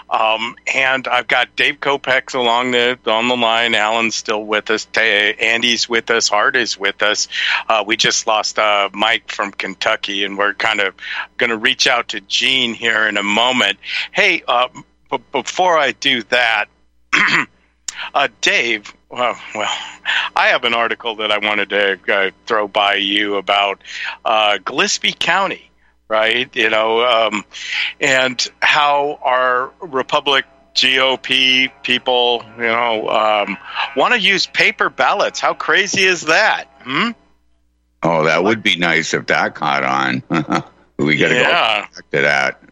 [0.10, 3.76] um, and I've got Dave Kopacz along the on the line.
[3.76, 4.88] Alan's still with us.
[4.98, 6.28] Andy's with us.
[6.28, 7.28] Hart is with us.
[7.70, 10.96] Uh, we just lost uh, Mike from Kentucky, and we're kind of
[11.38, 13.78] going to reach out to Gene here in a moment.
[14.12, 14.68] Hey, uh,
[15.12, 16.66] b- before I do that.
[18.14, 19.78] Uh, Dave, well, well,
[20.36, 23.82] I have an article that I wanted to uh, throw by you about
[24.26, 25.72] uh, Gillespie County
[26.12, 26.54] right?
[26.58, 27.46] You know, um,
[28.02, 30.44] and how our Republic
[30.76, 33.58] GOP people, you know, um,
[33.96, 35.40] want to use paper ballots.
[35.40, 36.66] How crazy is that?
[36.82, 37.12] Hmm?
[38.04, 40.24] Oh, that would be nice if that caught on.
[40.98, 41.44] we got to yeah.
[41.44, 42.64] go back to that.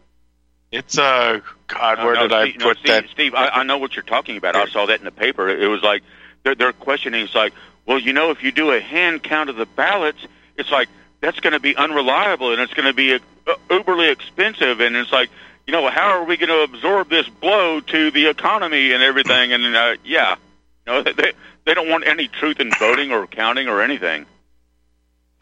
[0.70, 2.04] It's a uh, God.
[2.04, 3.08] Where no, did Steve, I put no, Steve, that?
[3.10, 4.54] Steve, I, I know what you're talking about.
[4.54, 5.48] I saw that in the paper.
[5.48, 6.02] It was like
[6.42, 7.22] they're, they're questioning.
[7.22, 7.52] It's like,
[7.86, 10.18] well, you know, if you do a hand count of the ballots,
[10.56, 10.88] it's like
[11.20, 13.18] that's going to be unreliable and it's going to be uh,
[13.68, 14.80] uberly expensive.
[14.80, 15.30] And it's like,
[15.66, 19.52] you know, how are we going to absorb this blow to the economy and everything?
[19.52, 20.36] And uh, yeah,
[20.86, 21.32] you know, they
[21.64, 24.26] they don't want any truth in voting or counting or anything.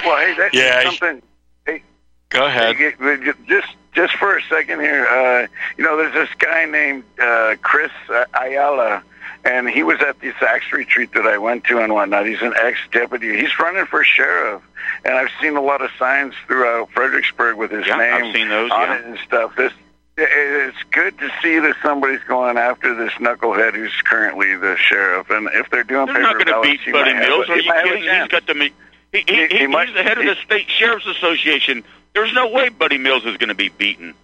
[0.05, 1.23] Well, hey, that's yeah, something.
[1.67, 1.83] Hey,
[2.29, 2.77] go ahead.
[2.77, 5.47] Hey, just just for a second here, uh,
[5.77, 7.91] you know, there's this guy named uh, Chris
[8.33, 9.03] Ayala,
[9.45, 12.27] and he was at the Sachs retreat that I went to and whatnot.
[12.27, 13.39] He's an ex-deputy.
[13.39, 14.63] He's running for sheriff,
[15.05, 18.49] and I've seen a lot of signs throughout Fredericksburg with his yeah, name I've seen
[18.49, 18.99] those, on yeah.
[18.99, 19.57] it and stuff.
[19.57, 19.73] This
[20.21, 25.31] it's good to see that somebody's going after this knucklehead who's currently the sheriff.
[25.31, 27.49] And if they're doing They're paper not going to beat Buddy Mills.
[27.49, 28.03] Are you kidding?
[28.03, 28.55] He's got to.
[28.55, 28.73] He,
[29.13, 31.85] he, He- he, he might- he's the head of the state sheriff's association.
[32.15, 34.15] There's no way Buddy Mills is going to be beaten.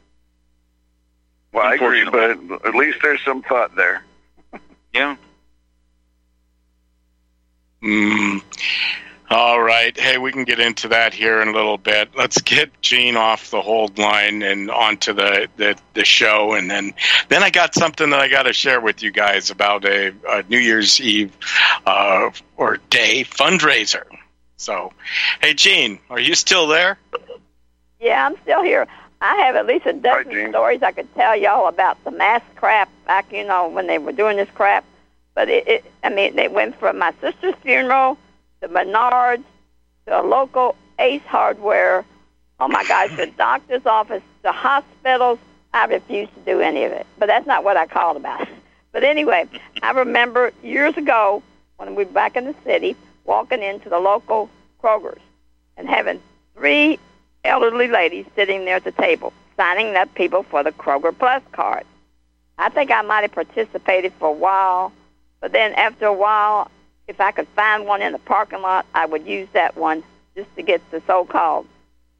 [1.52, 2.30] Well, I agree, but
[2.66, 4.02] at least there's some thought there.
[4.94, 5.16] Yeah.
[7.82, 8.42] Mm.
[9.28, 9.98] All right.
[9.98, 12.10] Hey, we can get into that here in a little bit.
[12.16, 16.94] Let's get Gene off the hold line and onto the, the, the show, and then
[17.28, 20.44] then I got something that I got to share with you guys about a, a
[20.44, 21.36] New Year's Eve
[21.84, 24.04] uh, or day fundraiser.
[24.56, 24.92] So,
[25.40, 26.98] hey, Gene, are you still there?
[28.00, 28.86] Yeah, I'm still here.
[29.24, 32.90] I have at least a dozen stories I could tell y'all about the mass crap
[33.06, 34.84] back, you know, when they were doing this crap.
[35.34, 38.18] But it, it I mean, they went from my sister's funeral
[38.60, 39.44] to Menards
[40.06, 42.04] to a local Ace Hardware.
[42.60, 45.38] Oh my gosh, the doctor's office, the hospitals.
[45.72, 47.06] I refuse to do any of it.
[47.18, 48.46] But that's not what I called about.
[48.92, 49.48] But anyway,
[49.82, 51.42] I remember years ago
[51.78, 52.94] when we were back in the city,
[53.24, 54.48] walking into the local
[54.80, 55.20] Kroger's
[55.76, 56.20] and having
[56.56, 57.00] three
[57.44, 61.84] elderly ladies sitting there at the table, signing up people for the Kroger Plus card.
[62.58, 64.92] I think I might have participated for a while,
[65.40, 66.70] but then after a while,
[67.06, 70.02] if I could find one in the parking lot, I would use that one
[70.36, 71.66] just to get the so-called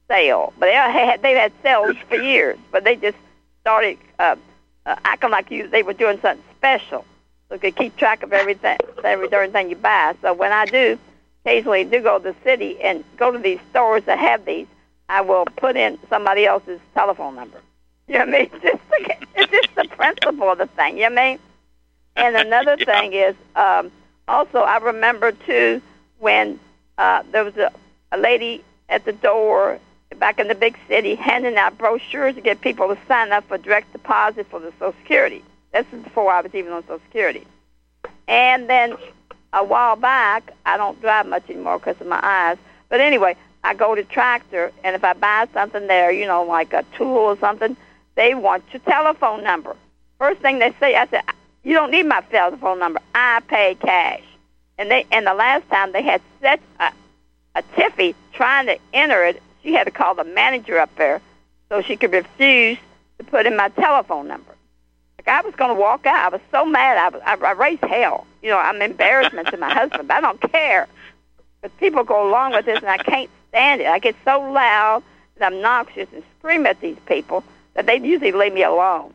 [0.08, 0.52] sale.
[0.58, 3.16] But they had they had sales for years, but they just
[3.60, 4.36] started uh,
[4.84, 7.04] uh, acting like you they were doing something special,
[7.48, 10.14] so could keep track of everything, every everything you buy.
[10.20, 10.98] So when I do
[11.44, 14.66] occasionally do go to the city and go to these stores that have these,
[15.08, 17.60] I will put in somebody else's telephone number.
[18.08, 18.50] You know what I mean?
[18.62, 20.96] Just to it's just the principle of the thing.
[20.96, 21.38] You know what I mean?
[22.16, 23.90] And another thing is, um,
[24.28, 25.82] also I remember too
[26.18, 26.58] when
[26.98, 27.72] uh, there was a,
[28.12, 29.78] a lady at the door
[30.18, 33.58] back in the big city handing out brochures to get people to sign up for
[33.58, 35.42] direct deposit for the Social Security.
[35.72, 37.44] This is before I was even on Social Security.
[38.28, 38.96] And then
[39.52, 42.58] a while back, I don't drive much anymore because of my eyes.
[42.88, 46.74] But anyway, I go to Tractor, and if I buy something there, you know, like
[46.74, 47.76] a tool or something,
[48.14, 49.74] they want your telephone number.
[50.18, 51.22] First thing they say, I said,
[51.62, 53.00] "You don't need my telephone number.
[53.14, 54.22] I pay cash."
[54.76, 56.92] And they, and the last time they had such a,
[57.54, 61.22] a tiffy trying to enter it, she had to call the manager up there
[61.70, 62.78] so she could refuse
[63.18, 64.54] to put in my telephone number.
[65.18, 66.32] Like I was going to walk out.
[66.32, 66.98] I was so mad.
[66.98, 68.26] I, was, I, I raised hell.
[68.42, 70.86] You know, I'm embarrassment to my husband, but I don't care.
[71.62, 73.86] But people go along with this, and I can't stand it.
[73.86, 75.04] I get so loud
[75.36, 77.44] and obnoxious and scream at these people
[77.74, 79.14] that they usually leave me alone.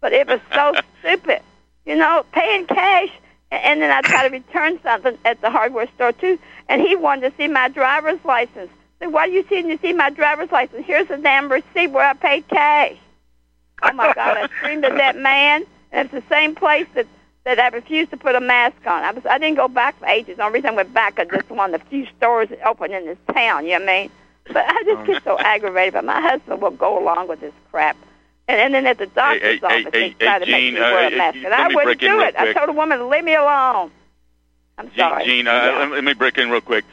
[0.00, 1.42] But it was so stupid.
[1.84, 3.10] You know, paying cash,
[3.50, 7.30] and, then I try to return something at the hardware store too, and he wanted
[7.30, 8.70] to see my driver's license.
[8.98, 10.84] Said, why do you see to see my driver's license?
[10.86, 12.96] Here's the damn receipt where I paid cash.
[13.82, 14.38] Oh my God!
[14.38, 17.06] I screamed at that man, and it's the same place that
[17.46, 19.04] that I refused to put a mask on.
[19.04, 20.36] I was I didn't go back for ages.
[20.36, 22.92] The only reason I went back is just one of the few stores that open
[22.92, 23.64] in this town.
[23.64, 24.10] You know what I mean?
[24.48, 25.94] But I just get so aggravated.
[25.94, 27.96] But my husband will go along with this crap.
[28.48, 30.80] And, and then at the doctor's hey, office, hey, they try hey, to make me
[30.80, 32.34] wear uh, a mask, let and I wouldn't do it.
[32.36, 33.92] I told the woman to leave me alone.
[34.78, 35.24] I'm sorry.
[35.24, 35.88] Gene, uh, Yeah.
[35.92, 36.84] let me break in real quick.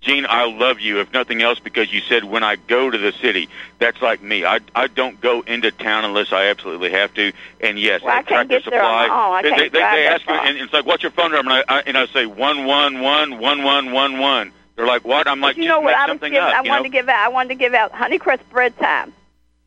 [0.00, 3.12] Gene, I love you, if nothing else, because you said when I go to the
[3.12, 4.46] city, that's like me.
[4.46, 7.34] I I don't go into town unless I absolutely have to.
[7.60, 9.34] And yes, Well, I can't get there on Supply, my own.
[9.34, 11.50] I they, can't they, they, they ask me, and it's like, "What's your phone number?"
[11.50, 14.52] And I, I and I say one one one one one one one.
[14.74, 16.38] They're like, "What?" I'm like, you know what I was giving?
[16.38, 16.82] up." I wanted know?
[16.84, 17.18] to give out.
[17.18, 19.12] I wanted to give out Honeycrest bread time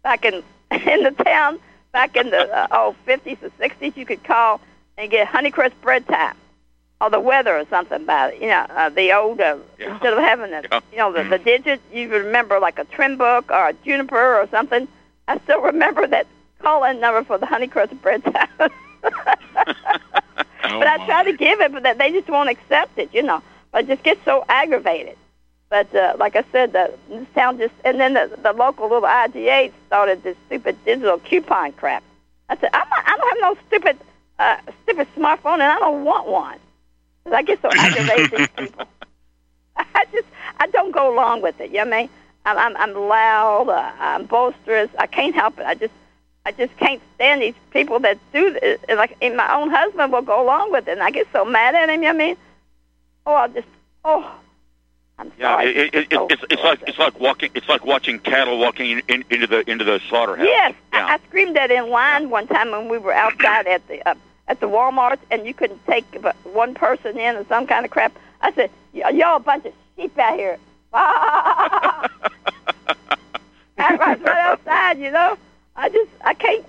[0.02, 0.34] back in
[0.72, 1.60] in the town
[1.92, 3.96] back in the uh, oh fifties or sixties.
[3.96, 4.62] You could call
[4.98, 6.36] and get Honeycrest bread time.
[7.04, 8.42] Or the weather or something about it.
[8.42, 9.92] You know, uh, the old uh, Yeah.
[9.94, 10.80] instead of having the Yeah.
[10.92, 14.48] you know the, the digit, you remember like a trim book or a juniper or
[14.50, 14.88] something.
[15.28, 16.28] I still remember that
[16.60, 18.72] call-in number for the Honeycrust Bread House.
[19.04, 19.10] Oh,
[20.80, 23.14] but I try to give it, but that they just won't accept it.
[23.14, 23.44] You know,
[23.74, 25.18] I just get so aggravated.
[25.70, 29.08] But uh, like I said, the this town just and then the, the local little
[29.08, 32.04] IGA started this stupid digital coupon crap.
[32.50, 33.98] I said, I'm not, I don't have no stupid
[34.40, 36.60] uh, stupid smartphone, and I don't want one.
[37.32, 38.32] I get so aggravated.
[38.32, 38.86] with people.
[39.78, 41.70] I just I don't go along with it.
[41.72, 42.10] You know what I mean?
[42.46, 43.70] I'm I'm, I'm loud.
[43.70, 44.90] Uh, I'm boisterous.
[45.00, 45.66] I can't help it.
[45.66, 45.94] I just
[46.46, 48.80] I just can't stand these people that do this.
[48.90, 51.46] And like, and my own husband will go along with it, and I get so
[51.46, 52.04] mad at him.
[52.04, 52.38] You know what I mean?
[53.26, 53.68] Oh, I just
[54.06, 54.40] oh.
[55.20, 55.76] I'm Yeah, sorry.
[55.76, 59.02] it, it, it, it's it's like it's like walking it's like watching cattle walking in,
[59.08, 60.46] in, into the into the slaughterhouse.
[60.46, 64.06] Yes, I, I screamed that in line one time when we were outside at the
[64.10, 64.16] uh,
[64.48, 67.92] at the Walmart, and you couldn't take but one person in or some kind of
[67.92, 68.14] crap.
[68.42, 70.58] I said, "Y- "Y'all a bunch of sheep out here."
[70.94, 72.10] I
[73.78, 75.38] was right outside, you know.
[75.76, 76.66] I just I can't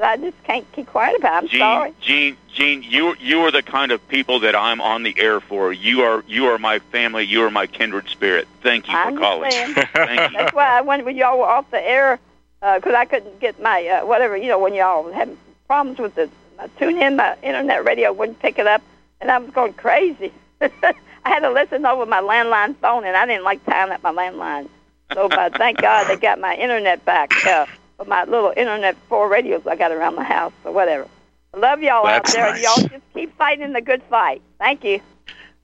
[0.00, 1.32] I just can't keep quiet about.
[1.32, 1.36] It.
[1.36, 1.94] I'm Gene, sorry.
[2.00, 5.72] Gene, Gene, you you are the kind of people that I'm on the air for.
[5.72, 7.24] You are you are my family.
[7.24, 8.46] You are my kindred spirit.
[8.62, 9.50] Thank you I for calling.
[9.74, 10.38] Thank you.
[10.38, 12.20] That's why I went when y'all were off the air
[12.60, 15.36] because I couldn't get my uh, whatever you know when y'all had
[15.66, 16.28] problems with the
[16.58, 18.82] my tuned in my internet radio wouldn't pick it up
[19.20, 20.32] and I was going crazy.
[20.60, 20.94] I
[21.24, 24.68] had to listen over my landline phone and I didn't like tying up my landline.
[25.14, 29.28] So but thank God they got my internet back uh, for my little internet four
[29.28, 31.06] radios I got around the house or whatever.
[31.54, 32.50] I love y'all That's out there.
[32.52, 32.62] nice.
[32.62, 34.42] Y'all just keep fighting the good fight.
[34.58, 35.00] Thank you.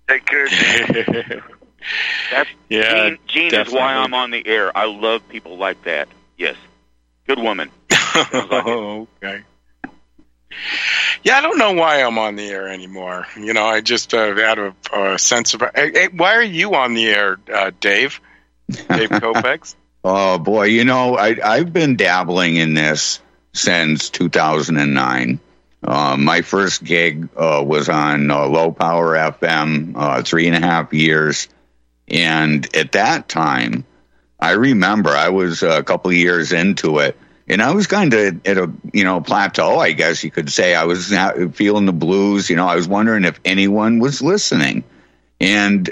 [0.09, 0.49] Take care.
[2.31, 4.77] That's Yeah, Gene, Gene is why I'm on the air.
[4.77, 6.09] I love people like that.
[6.39, 6.57] Yes,
[7.27, 7.71] good woman.
[8.15, 9.43] oh, okay.
[11.23, 13.27] Yeah, I don't know why I'm on the air anymore.
[13.37, 15.63] You know, I just uh, had a, a sense of.
[15.75, 18.21] Hey, hey, why are you on the air, uh, Dave?
[18.69, 18.79] Dave
[19.11, 19.75] Kopacz?
[20.05, 23.21] Oh boy, you know I I've been dabbling in this
[23.55, 25.41] since 2009.
[25.83, 30.67] Uh, my first gig uh, was on uh, low power FM, uh, three and a
[30.67, 31.49] half years,
[32.09, 33.85] and at that time,
[34.39, 37.19] I remember I was a couple of years into it,
[37.49, 40.75] and I was kind of at a you know plateau, I guess you could say.
[40.75, 41.13] I was
[41.53, 42.49] feeling the blues.
[42.49, 44.85] You know, I was wondering if anyone was listening,
[45.41, 45.89] and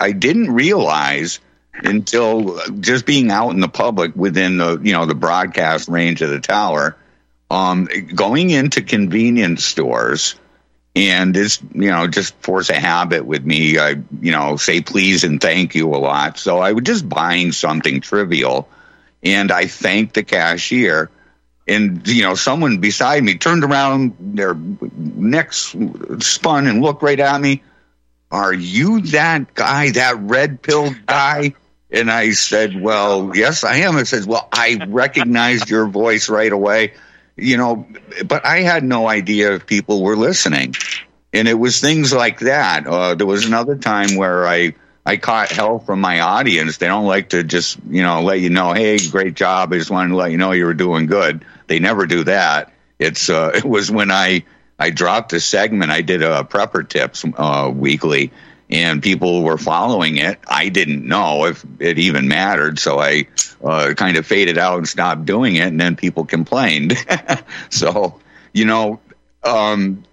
[0.00, 1.40] I didn't realize
[1.84, 6.30] until just being out in the public within the you know the broadcast range of
[6.30, 6.96] the tower
[7.50, 10.34] um going into convenience stores
[10.96, 13.90] and it's you know just force a habit with me i
[14.20, 18.00] you know say please and thank you a lot so i was just buying something
[18.00, 18.68] trivial
[19.22, 21.10] and i thanked the cashier
[21.66, 25.74] and you know someone beside me turned around their necks
[26.20, 27.62] spun and looked right at me
[28.30, 31.54] are you that guy that red pill guy
[31.90, 33.96] and I said, Well, yes, I am.
[33.96, 36.94] It says, Well, I recognized your voice right away,
[37.36, 37.86] you know,
[38.26, 40.74] but I had no idea if people were listening.
[41.32, 42.86] And it was things like that.
[42.86, 44.74] Uh, there was another time where I,
[45.08, 46.76] I caught hell from my audience.
[46.76, 49.72] They don't like to just, you know, let you know, hey, great job.
[49.72, 51.46] I just wanted to let you know you were doing good.
[51.66, 52.74] They never do that.
[52.98, 54.44] It's, uh, it was when I,
[54.78, 55.90] I dropped a segment.
[55.90, 58.32] I did a prepper tips, uh, weekly
[58.68, 60.38] and people were following it.
[60.46, 63.26] I didn't know if it even mattered, so I
[63.64, 67.02] uh, kind of faded out and stopped doing it, and then people complained.
[67.70, 68.20] so,
[68.52, 69.00] you know,
[69.42, 70.04] um,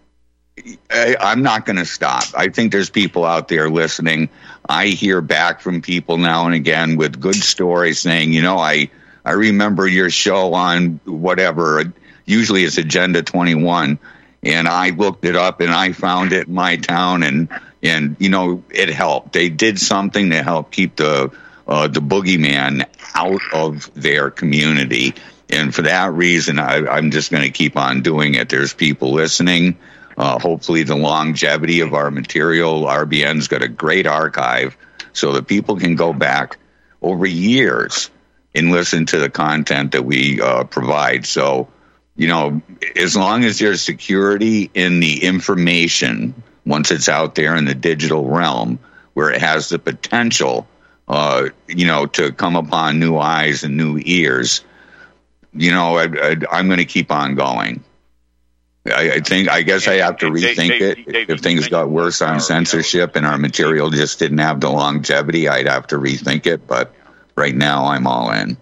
[0.89, 2.23] I, I'm not going to stop.
[2.35, 4.29] I think there's people out there listening.
[4.68, 8.89] I hear back from people now and again with good stories saying, you know, I
[9.24, 11.93] I remember your show on whatever.
[12.26, 13.99] Usually it's Agenda 21,
[14.43, 17.49] and I looked it up and I found it in my town and
[17.84, 19.34] and you know it helped.
[19.34, 21.32] They did something to help keep the
[21.68, 22.86] uh, the boogeyman
[23.16, 25.16] out of their community,
[25.49, 28.49] and for that reason, I, I'm just going to keep on doing it.
[28.49, 29.78] There's people listening.
[30.18, 34.78] Uh, hopefully, the longevity of our material, RBN's got a great archive,
[35.13, 36.57] so that people can go back
[37.01, 38.09] over years
[38.53, 41.26] and listen to the content that we uh, provide.
[41.26, 41.68] So,
[42.16, 42.61] you know,
[42.95, 46.34] as long as there's security in the information
[46.66, 48.80] once it's out there in the digital realm
[49.13, 50.68] where it has the potential
[51.07, 54.61] uh, you know to come upon new eyes and new ears
[55.53, 57.84] you know I, i'm going to keep on going
[58.88, 62.39] I, I think i guess i have to rethink it if things got worse on
[62.39, 66.93] censorship and our material just didn't have the longevity i'd have to rethink it but
[67.36, 68.57] right now i'm all in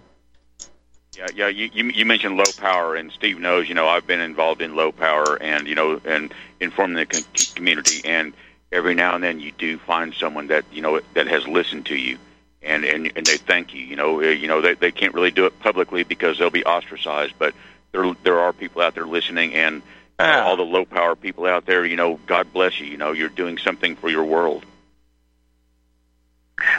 [1.16, 1.48] Yeah, yeah.
[1.48, 3.68] You, you you mentioned low power, and Steve knows.
[3.68, 7.24] You know, I've been involved in low power, and you know, and informing the com-
[7.54, 8.02] community.
[8.04, 8.32] And
[8.72, 11.96] every now and then, you do find someone that you know that has listened to
[11.96, 12.18] you,
[12.62, 13.80] and and and they thank you.
[13.80, 16.64] You know, eh, you know they they can't really do it publicly because they'll be
[16.64, 17.54] ostracized, but
[17.92, 19.82] there there are people out there listening, and
[20.18, 21.84] uh, all the low power people out there.
[21.84, 22.86] You know, God bless you.
[22.86, 24.64] You know, you're doing something for your world.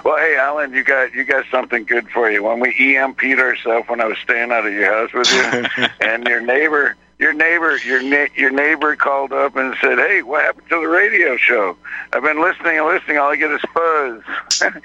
[0.04, 2.44] Well, hey, Alan, you got you got something good for you.
[2.44, 6.26] When we EMP'd ourselves when I was staying out of your house with you, and
[6.26, 10.70] your neighbor, your neighbor, your na- your neighbor called up and said, "Hey, what happened
[10.70, 11.78] to the radio show?
[12.14, 13.18] I've been listening and listening.
[13.18, 14.24] All I get is fuzz."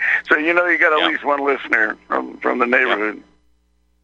[0.29, 3.23] so you know you got at least one listener from from the neighborhood.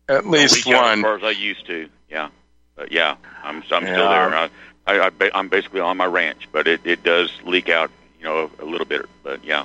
[0.08, 0.98] At least Well, we one.
[1.00, 2.28] As far as I used to, yeah,
[2.76, 4.34] but yeah, I'm I'm still there.
[4.34, 4.50] I,
[4.86, 8.24] I, I ba- I'm basically on my ranch, but it, it does leak out, you
[8.24, 9.06] know, a little bit.
[9.22, 9.64] But yeah,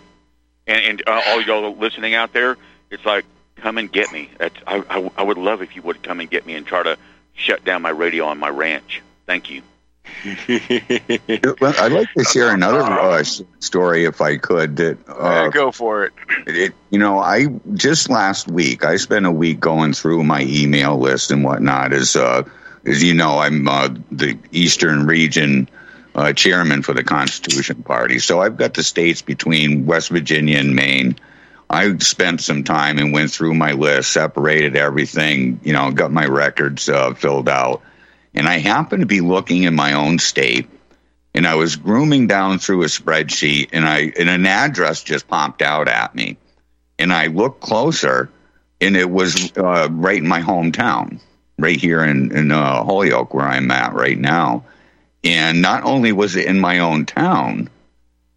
[0.65, 2.57] and and uh, all y'all listening out there,
[2.89, 3.25] it's like
[3.57, 4.29] come and get me.
[4.37, 6.81] That's I, I I would love if you would come and get me and try
[6.81, 6.97] to
[7.33, 9.01] shut down my radio on my ranch.
[9.25, 9.61] Thank you.
[11.59, 13.23] Well, I'd like to share another uh,
[13.59, 14.77] story, if I could.
[14.77, 16.13] That uh, go for it.
[16.47, 16.73] it.
[16.89, 21.31] You know, I just last week I spent a week going through my email list
[21.31, 21.93] and whatnot.
[21.93, 22.43] As uh,
[22.85, 25.69] as you know, I'm uh, the Eastern Region
[26.15, 30.75] uh, chairman for the Constitution Party, so I've got the states between West Virginia and
[30.75, 31.17] Maine.
[31.69, 36.25] I spent some time and went through my list, separated everything, you know, got my
[36.25, 37.81] records uh, filled out.
[38.33, 40.69] And I happened to be looking in my own state,
[41.33, 45.61] and I was grooming down through a spreadsheet, and I and an address just popped
[45.61, 46.37] out at me,
[46.99, 48.29] and I looked closer,
[48.81, 51.21] and it was uh, right in my hometown,
[51.61, 54.65] right here in in uh, Holyoke, where I'm at right now.
[55.23, 57.69] And not only was it in my own town,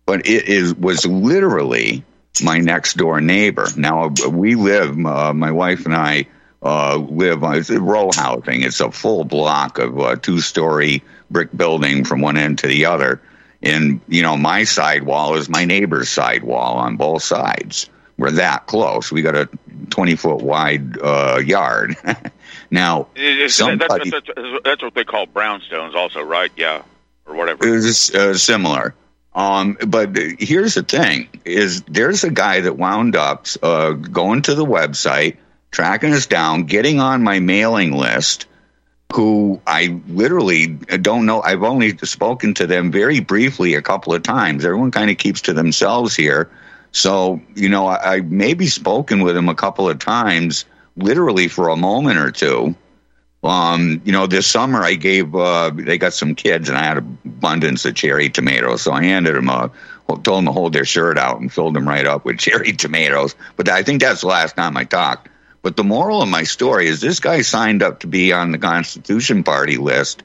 [0.06, 2.04] but it is was literally
[2.42, 3.66] my next door neighbor.
[3.76, 6.26] Now we live, uh, my wife and I
[6.62, 8.62] uh, live on row housing.
[8.62, 12.86] It's a full block of a two story brick building from one end to the
[12.86, 13.20] other.
[13.62, 17.88] And you know, my side wall is my neighbor's side wall on both sides.
[18.16, 19.10] We're that close.
[19.10, 19.48] We got a
[19.90, 21.96] twenty foot wide uh, yard.
[22.70, 23.08] now,
[23.48, 26.50] somebody that's, that's, that's what they call brownstones, also, right?
[26.56, 26.82] Yeah,
[27.26, 27.60] or whatever.
[27.66, 28.94] It's uh, similar.
[29.34, 34.54] Um, but here's the thing: is there's a guy that wound up uh, going to
[34.54, 35.36] the website,
[35.70, 38.46] tracking us down, getting on my mailing list.
[39.12, 41.40] Who I literally don't know.
[41.40, 44.64] I've only spoken to them very briefly a couple of times.
[44.64, 46.50] Everyone kind of keeps to themselves here.
[46.90, 50.64] So, you know, I, I maybe spoken with him a couple of times,
[50.96, 52.74] literally for a moment or two.
[53.42, 56.98] Um, you know, this summer I gave uh, they got some kids and I had
[56.98, 59.70] abundance of cherry tomatoes, so I handed them a
[60.08, 63.34] told them to hold their shirt out and filled them right up with cherry tomatoes.
[63.56, 65.28] But I think that's the last time I talked.
[65.62, 68.58] But the moral of my story is this guy signed up to be on the
[68.58, 70.22] Constitution Party list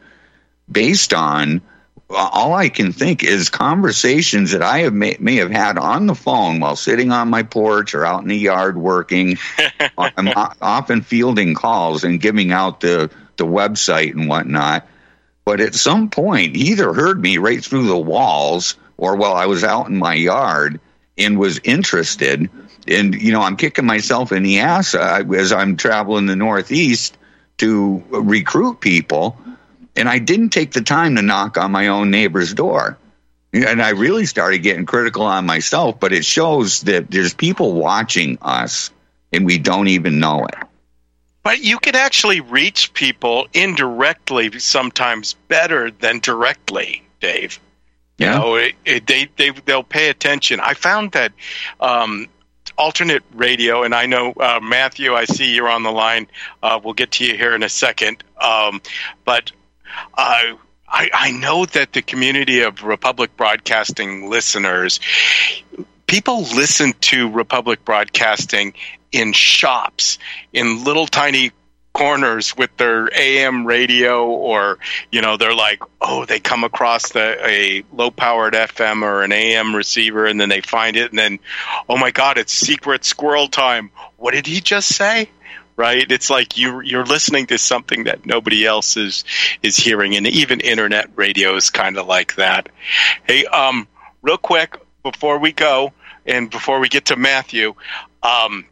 [0.70, 1.62] based on
[2.10, 6.16] all I can think is conversations that I have may, may have had on the
[6.16, 9.38] phone while sitting on my porch or out in the yard working.
[9.98, 10.30] I'm
[10.62, 14.88] often fielding calls and giving out the the website and whatnot.
[15.46, 19.46] But at some point, he either heard me right through the walls, or while I
[19.46, 20.80] was out in my yard
[21.18, 22.50] and was interested.
[22.88, 27.18] And you know, I'm kicking myself in the ass uh, as I'm traveling the Northeast
[27.60, 29.38] to recruit people
[30.00, 32.98] and I didn't take the time to knock on my own neighbor's door.
[33.52, 38.38] And I really started getting critical on myself, but it shows that there's people watching
[38.42, 38.92] us
[39.34, 40.56] and we don't even know it.
[41.44, 47.60] But you can actually reach people indirectly sometimes better than directly, Dave.
[48.18, 48.34] Yeah.
[48.34, 50.60] You know, it, it, they they they'll pay attention.
[50.60, 51.32] I found that
[51.80, 52.28] um,
[52.78, 55.14] alternate radio, and I know uh, Matthew.
[55.16, 56.28] I see you're on the line.
[56.62, 58.24] Uh, we'll get to you here in a second.
[58.40, 58.82] Um,
[59.24, 59.52] but
[60.18, 60.56] uh,
[60.92, 65.00] I, I know that the community of Republic Broadcasting listeners,
[66.08, 68.74] people listen to Republic Broadcasting
[69.12, 70.18] in shops,
[70.54, 71.52] in little tiny
[71.94, 74.80] corners with their AM radio, or
[75.12, 79.32] you know, they're like, oh, they come across the a low powered FM or an
[79.32, 81.40] AM receiver, and then they find it, and then,
[81.88, 83.92] oh my God, it's secret squirrel time.
[84.18, 85.30] What did he just say?
[85.80, 86.12] Right?
[86.12, 89.24] It's like you you're listening to something that nobody else is
[89.64, 92.68] is hearing, and even internet radio is kind of like that.
[93.24, 93.88] Hey, um,
[94.22, 95.94] real quick before we go,
[96.26, 97.76] and before we get to Matthew,
[98.22, 98.66] um,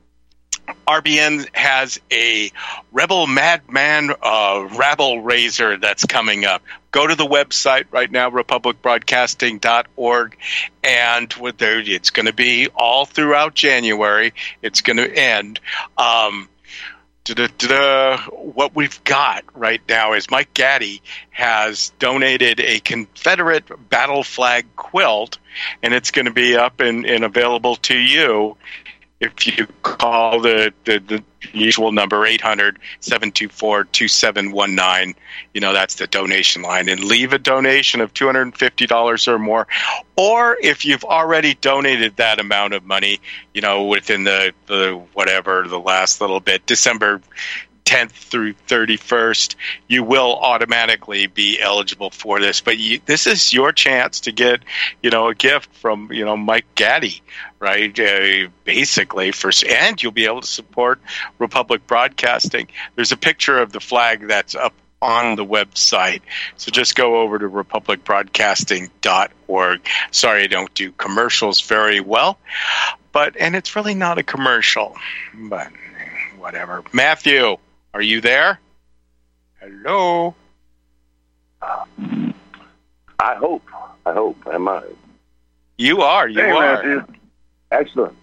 [0.85, 2.51] RBN has a
[2.91, 6.61] Rebel Madman uh, rabble raiser that's coming up.
[6.91, 10.37] Go to the website right now, republicbroadcasting.org,
[10.83, 14.33] and with there, it's going to be all throughout January.
[14.61, 15.61] It's going to end.
[15.97, 16.49] Um,
[18.31, 25.37] what we've got right now is Mike Gaddy has donated a Confederate battle flag quilt,
[25.83, 28.57] and it's going to be up and, and available to you
[29.19, 35.15] if you call the, the, the usual number 800 724 2719
[35.53, 36.89] you know that's the donation line.
[36.89, 39.67] And leave a donation of $250 or more.
[40.15, 43.19] Or if you've already donated that amount of money
[43.53, 47.21] you know within the, the whatever the last little bit december
[47.87, 49.55] 10th through 31st,
[49.87, 52.59] you will automatically be eligible for this.
[52.59, 54.59] But you, this is your chance to get,
[55.01, 57.21] you know, a gift from, you know, Mike Gaddy,
[57.59, 57.97] right?
[57.97, 60.99] Uh, basically, for and you'll be able to support
[61.39, 62.67] Republic Broadcasting.
[62.95, 66.19] There's a picture of the flag that's up on the website.
[66.57, 69.87] So just go over to republicbroadcasting.org.
[70.11, 72.37] Sorry, I don't do commercials very well,
[73.13, 74.97] but and it's really not a commercial,
[75.33, 75.71] but
[76.37, 76.83] whatever.
[76.91, 77.55] Matthew.
[77.97, 78.59] Are you there?
[79.59, 80.35] Hello.
[81.63, 82.35] I
[83.17, 83.63] hope.
[84.05, 84.37] I hope.
[84.53, 84.83] Am I?
[85.79, 86.29] You are.
[86.29, 86.83] You hey, are.
[86.83, 87.15] Matthew.
[87.71, 88.15] Excellent.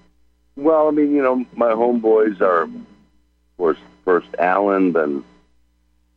[0.54, 2.70] Well, I mean, you know, my homeboys are, of
[3.56, 5.24] course, first Alan, then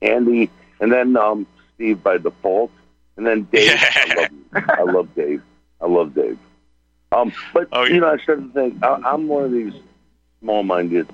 [0.03, 2.69] Andy, and then um, Steve by default,
[3.15, 3.71] and then Dave.
[3.75, 5.41] I, love, I love Dave.
[5.81, 6.37] I love Dave.
[7.11, 7.93] Um, but oh, yeah.
[7.95, 9.73] you know, I started to think I, I'm one of these
[10.41, 11.09] small-minded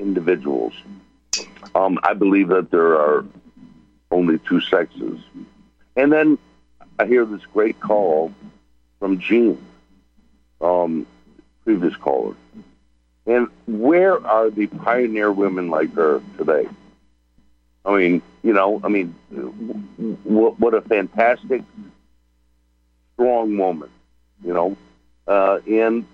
[0.00, 0.72] individuals
[1.74, 3.24] um, I believe that there are
[4.10, 5.20] only two sexes.
[5.96, 6.38] And then
[6.98, 8.32] I hear this great call
[8.98, 9.58] from Jean,
[10.60, 11.06] um,
[11.64, 12.34] previous caller.
[13.26, 16.68] And where are the pioneer women like her today?
[17.84, 19.14] I mean, you know, I mean,
[20.24, 21.62] what, what a fantastic,
[23.14, 23.88] strong woman,
[24.44, 24.76] you know.
[25.26, 26.04] Uh, and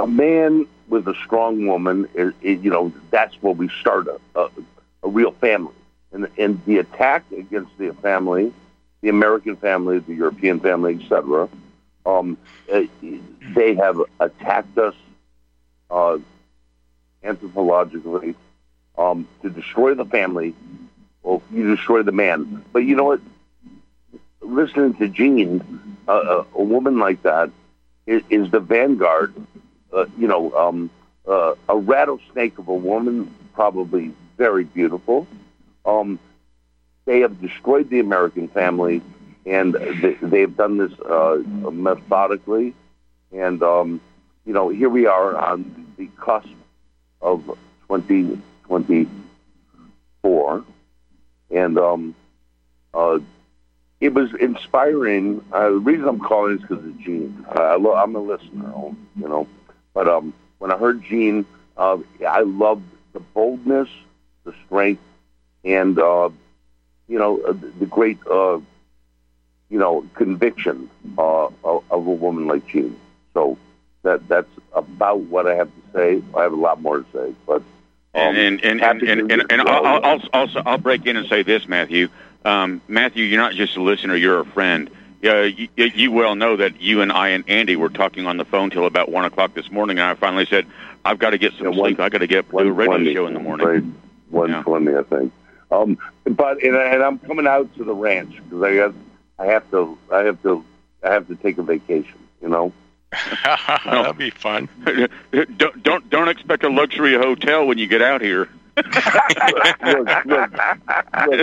[0.00, 4.18] a man with a strong woman, is, is, you know, that's where we start a,
[4.34, 4.50] a,
[5.02, 5.74] a real family.
[6.12, 8.52] And, and the attack against the family,
[9.02, 11.48] the American family, the European family, etc.,
[12.06, 12.38] um,
[12.70, 12.86] eh,
[13.54, 14.94] they have attacked us
[15.90, 16.18] uh,
[17.22, 18.34] anthropologically
[18.96, 20.54] um, to destroy the family.
[21.22, 22.64] Well, you destroy the man.
[22.72, 23.20] But you know what?
[24.40, 25.62] Listening to Jean,
[26.08, 27.50] uh, a woman like that
[28.06, 29.34] is, is the vanguard
[29.92, 30.90] uh, you know, um,
[31.26, 35.26] uh, a rattlesnake of a woman, probably very beautiful.
[35.84, 36.18] Um,
[37.04, 39.02] they have destroyed the American family,
[39.46, 41.38] and they, they've done this uh,
[41.70, 42.74] methodically.
[43.32, 44.00] And um,
[44.44, 46.48] you know, here we are on the cusp
[47.20, 47.44] of
[47.88, 50.64] 2024,
[51.50, 52.14] and um,
[52.94, 53.18] uh,
[54.00, 55.44] it was inspiring.
[55.52, 57.44] Uh, the reason I'm calling is because of Gene.
[57.54, 58.72] Uh, I lo- I'm a listener,
[59.16, 59.46] you know.
[59.94, 63.88] But um, when I heard Gene, uh, I loved the boldness,
[64.44, 65.02] the strength,
[65.64, 66.30] and uh,
[67.08, 68.60] you know uh, the great uh,
[69.68, 72.98] you know conviction uh, of, of a woman like Gene.
[73.34, 73.58] So
[74.02, 76.22] that that's about what I have to say.
[76.36, 77.62] I have a lot more to say, but.
[78.12, 81.44] Um, and and and and, and, and I'll, I'll also I'll break in and say
[81.44, 82.08] this, Matthew.
[82.44, 84.90] Um, Matthew, you're not just a listener; you're a friend
[85.22, 88.44] yeah, you, you well know that you and I and Andy were talking on the
[88.44, 90.66] phone till about one o'clock this morning, and I finally said,
[91.04, 92.00] "I've got to get some yeah, one, sleep.
[92.00, 93.82] I got to get do a radio show in the morning." Right,
[94.30, 95.00] one twenty, yeah.
[95.00, 95.32] I think.
[95.70, 98.94] Um, but and, and I'm coming out to the ranch because I have,
[99.38, 100.64] I have to, I have to,
[101.02, 102.18] I have to take a vacation.
[102.40, 102.72] You know.
[103.44, 104.68] That'll be fun.
[105.32, 108.48] don't don't don't expect a luxury hotel when you get out here
[108.84, 110.52] look, look,
[111.26, 111.40] look,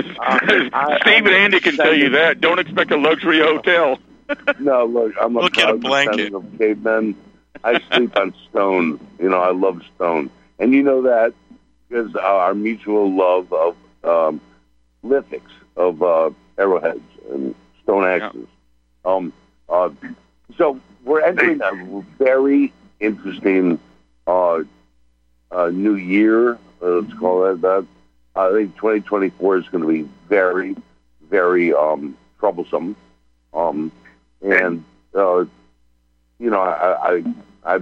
[1.02, 2.42] Steve and Andy can tell you that.
[2.42, 4.00] Don't expect a luxury hotel.
[4.60, 6.34] no, look, I'm a look proud a blanket.
[6.34, 7.16] of cavemen.
[7.64, 9.00] I sleep on stone.
[9.20, 10.30] You know, I love stone,
[10.60, 11.34] and you know that
[11.88, 14.42] because our mutual love of um,
[15.04, 18.48] lithics, of uh, arrowheads and stone axes.
[19.06, 19.12] Yeah.
[19.12, 19.34] Um,
[19.70, 19.90] uh,
[20.58, 23.80] so we're entering a very interesting
[24.26, 24.64] uh,
[25.52, 27.86] uh, new year uh, let's call that.
[28.36, 30.76] I think 2024 is going to be very,
[31.30, 32.96] very um, troublesome.
[33.54, 33.92] Um,
[34.42, 34.84] and,
[35.16, 35.46] uh,
[36.40, 37.24] you know, I, I,
[37.66, 37.80] I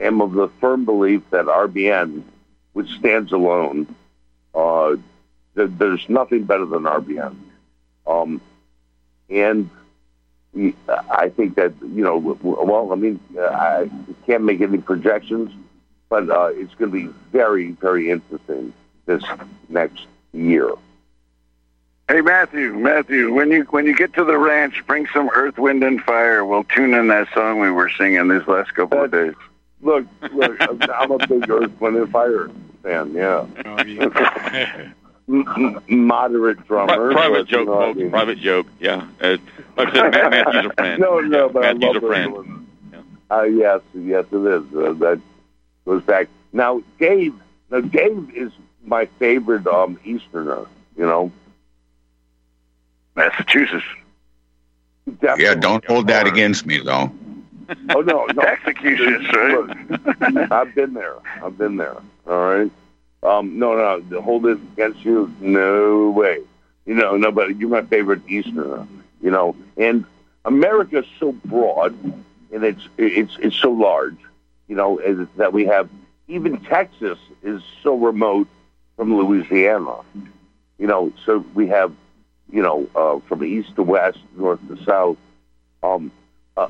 [0.00, 2.22] am of the firm belief that RBN,
[2.74, 3.92] which stands alone,
[4.54, 4.94] uh,
[5.56, 7.34] th- there's nothing better than RBN.
[8.06, 8.40] Um,
[9.28, 9.68] and
[10.88, 13.90] I think that, you know, well, I mean, I
[14.26, 15.52] can't make any projections
[16.08, 18.72] but uh, it's going to be very, very interesting
[19.06, 19.22] this
[19.68, 20.70] next year.
[22.10, 25.84] Hey Matthew, Matthew, when you when you get to the ranch, bring some Earth, Wind,
[25.84, 26.42] and Fire.
[26.42, 29.34] We'll tune in that song we were singing these last couple that, of days.
[29.82, 30.56] look, look,
[30.88, 32.50] I'm a big Earth, Wind, and Fire
[32.82, 33.12] fan.
[33.12, 33.46] Yeah.
[33.66, 34.90] Oh, yeah.
[35.88, 37.12] Moderate drummer.
[37.12, 38.10] private joke, you know I mean?
[38.10, 38.66] Private joke.
[38.80, 39.06] Yeah.
[39.20, 39.36] Uh,
[39.76, 41.00] like I said, Matthew's a friend.
[41.02, 42.66] no, no, yeah, but Matthew's I love a friend.
[43.30, 44.74] Uh, yes, yes, it is.
[44.74, 45.20] Uh, that
[45.88, 46.28] goes back.
[46.52, 47.34] Now, Dave.
[47.70, 48.52] Now, Dave is
[48.84, 50.66] my favorite um, Easterner.
[50.96, 51.32] You know,
[53.16, 53.84] Massachusetts.
[55.06, 55.44] Definitely.
[55.44, 57.10] Yeah, don't hold that against me, though.
[57.94, 58.42] Oh no, no.
[58.46, 60.52] Executions, right?
[60.52, 61.16] I've been there.
[61.42, 61.96] I've been there.
[62.26, 62.70] All right.
[63.22, 65.34] Um, no, no, hold it against you.
[65.40, 66.40] No way.
[66.86, 68.86] You know, no, but you're my favorite Easterner.
[69.22, 70.04] You know, and
[70.44, 71.94] America's so broad,
[72.52, 74.16] and it's it's it's so large.
[74.68, 75.88] You know, is that we have
[76.28, 78.48] even Texas is so remote
[78.96, 79.96] from Louisiana.
[80.78, 81.92] You know, so we have,
[82.52, 85.16] you know, uh, from east to west, north to south.
[85.82, 86.12] Um,
[86.56, 86.68] uh,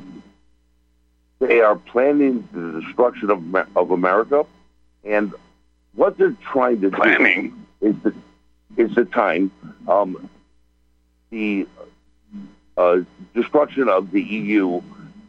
[1.41, 3.43] they are planning the destruction of
[3.77, 4.47] of America,
[5.05, 5.33] and
[5.95, 8.15] what they're trying to planning do is the
[8.77, 9.51] is the time
[9.89, 10.29] um,
[11.31, 11.67] the
[12.77, 12.99] uh,
[13.35, 14.81] destruction of the EU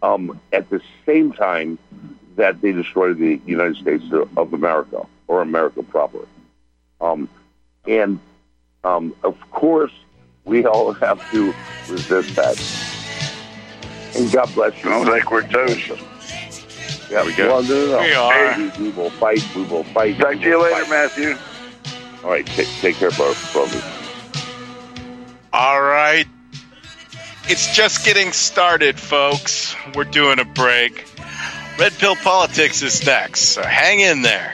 [0.02, 1.78] um, at the same time
[2.40, 4.06] that they destroy the United States
[4.38, 6.26] of America or America proper.
[7.02, 7.28] Um,
[7.86, 8.18] and
[8.86, 9.92] um, of course,
[10.46, 11.54] we all have to
[11.90, 12.58] resist that.
[14.16, 14.90] And God bless you.
[14.90, 15.90] Sounds like we're toast.
[17.12, 17.48] Yeah, we go.
[17.50, 18.02] Well, no, no, no.
[18.04, 18.54] We are.
[18.54, 19.44] Hey, we, we will fight.
[19.54, 20.18] We will fight.
[20.18, 20.90] Talk we to you later, fight.
[20.90, 21.36] Matthew.
[22.24, 23.82] All right, take, take care, bro- brother.
[25.52, 26.26] All right.
[27.50, 29.76] It's just getting started, folks.
[29.94, 31.06] We're doing a break.
[31.80, 34.54] Red Pill Politics is next, so hang in there.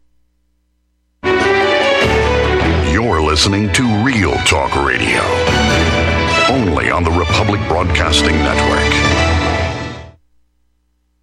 [1.23, 5.21] You're listening to Real Talk Radio,
[6.49, 9.10] only on the Republic Broadcasting Network.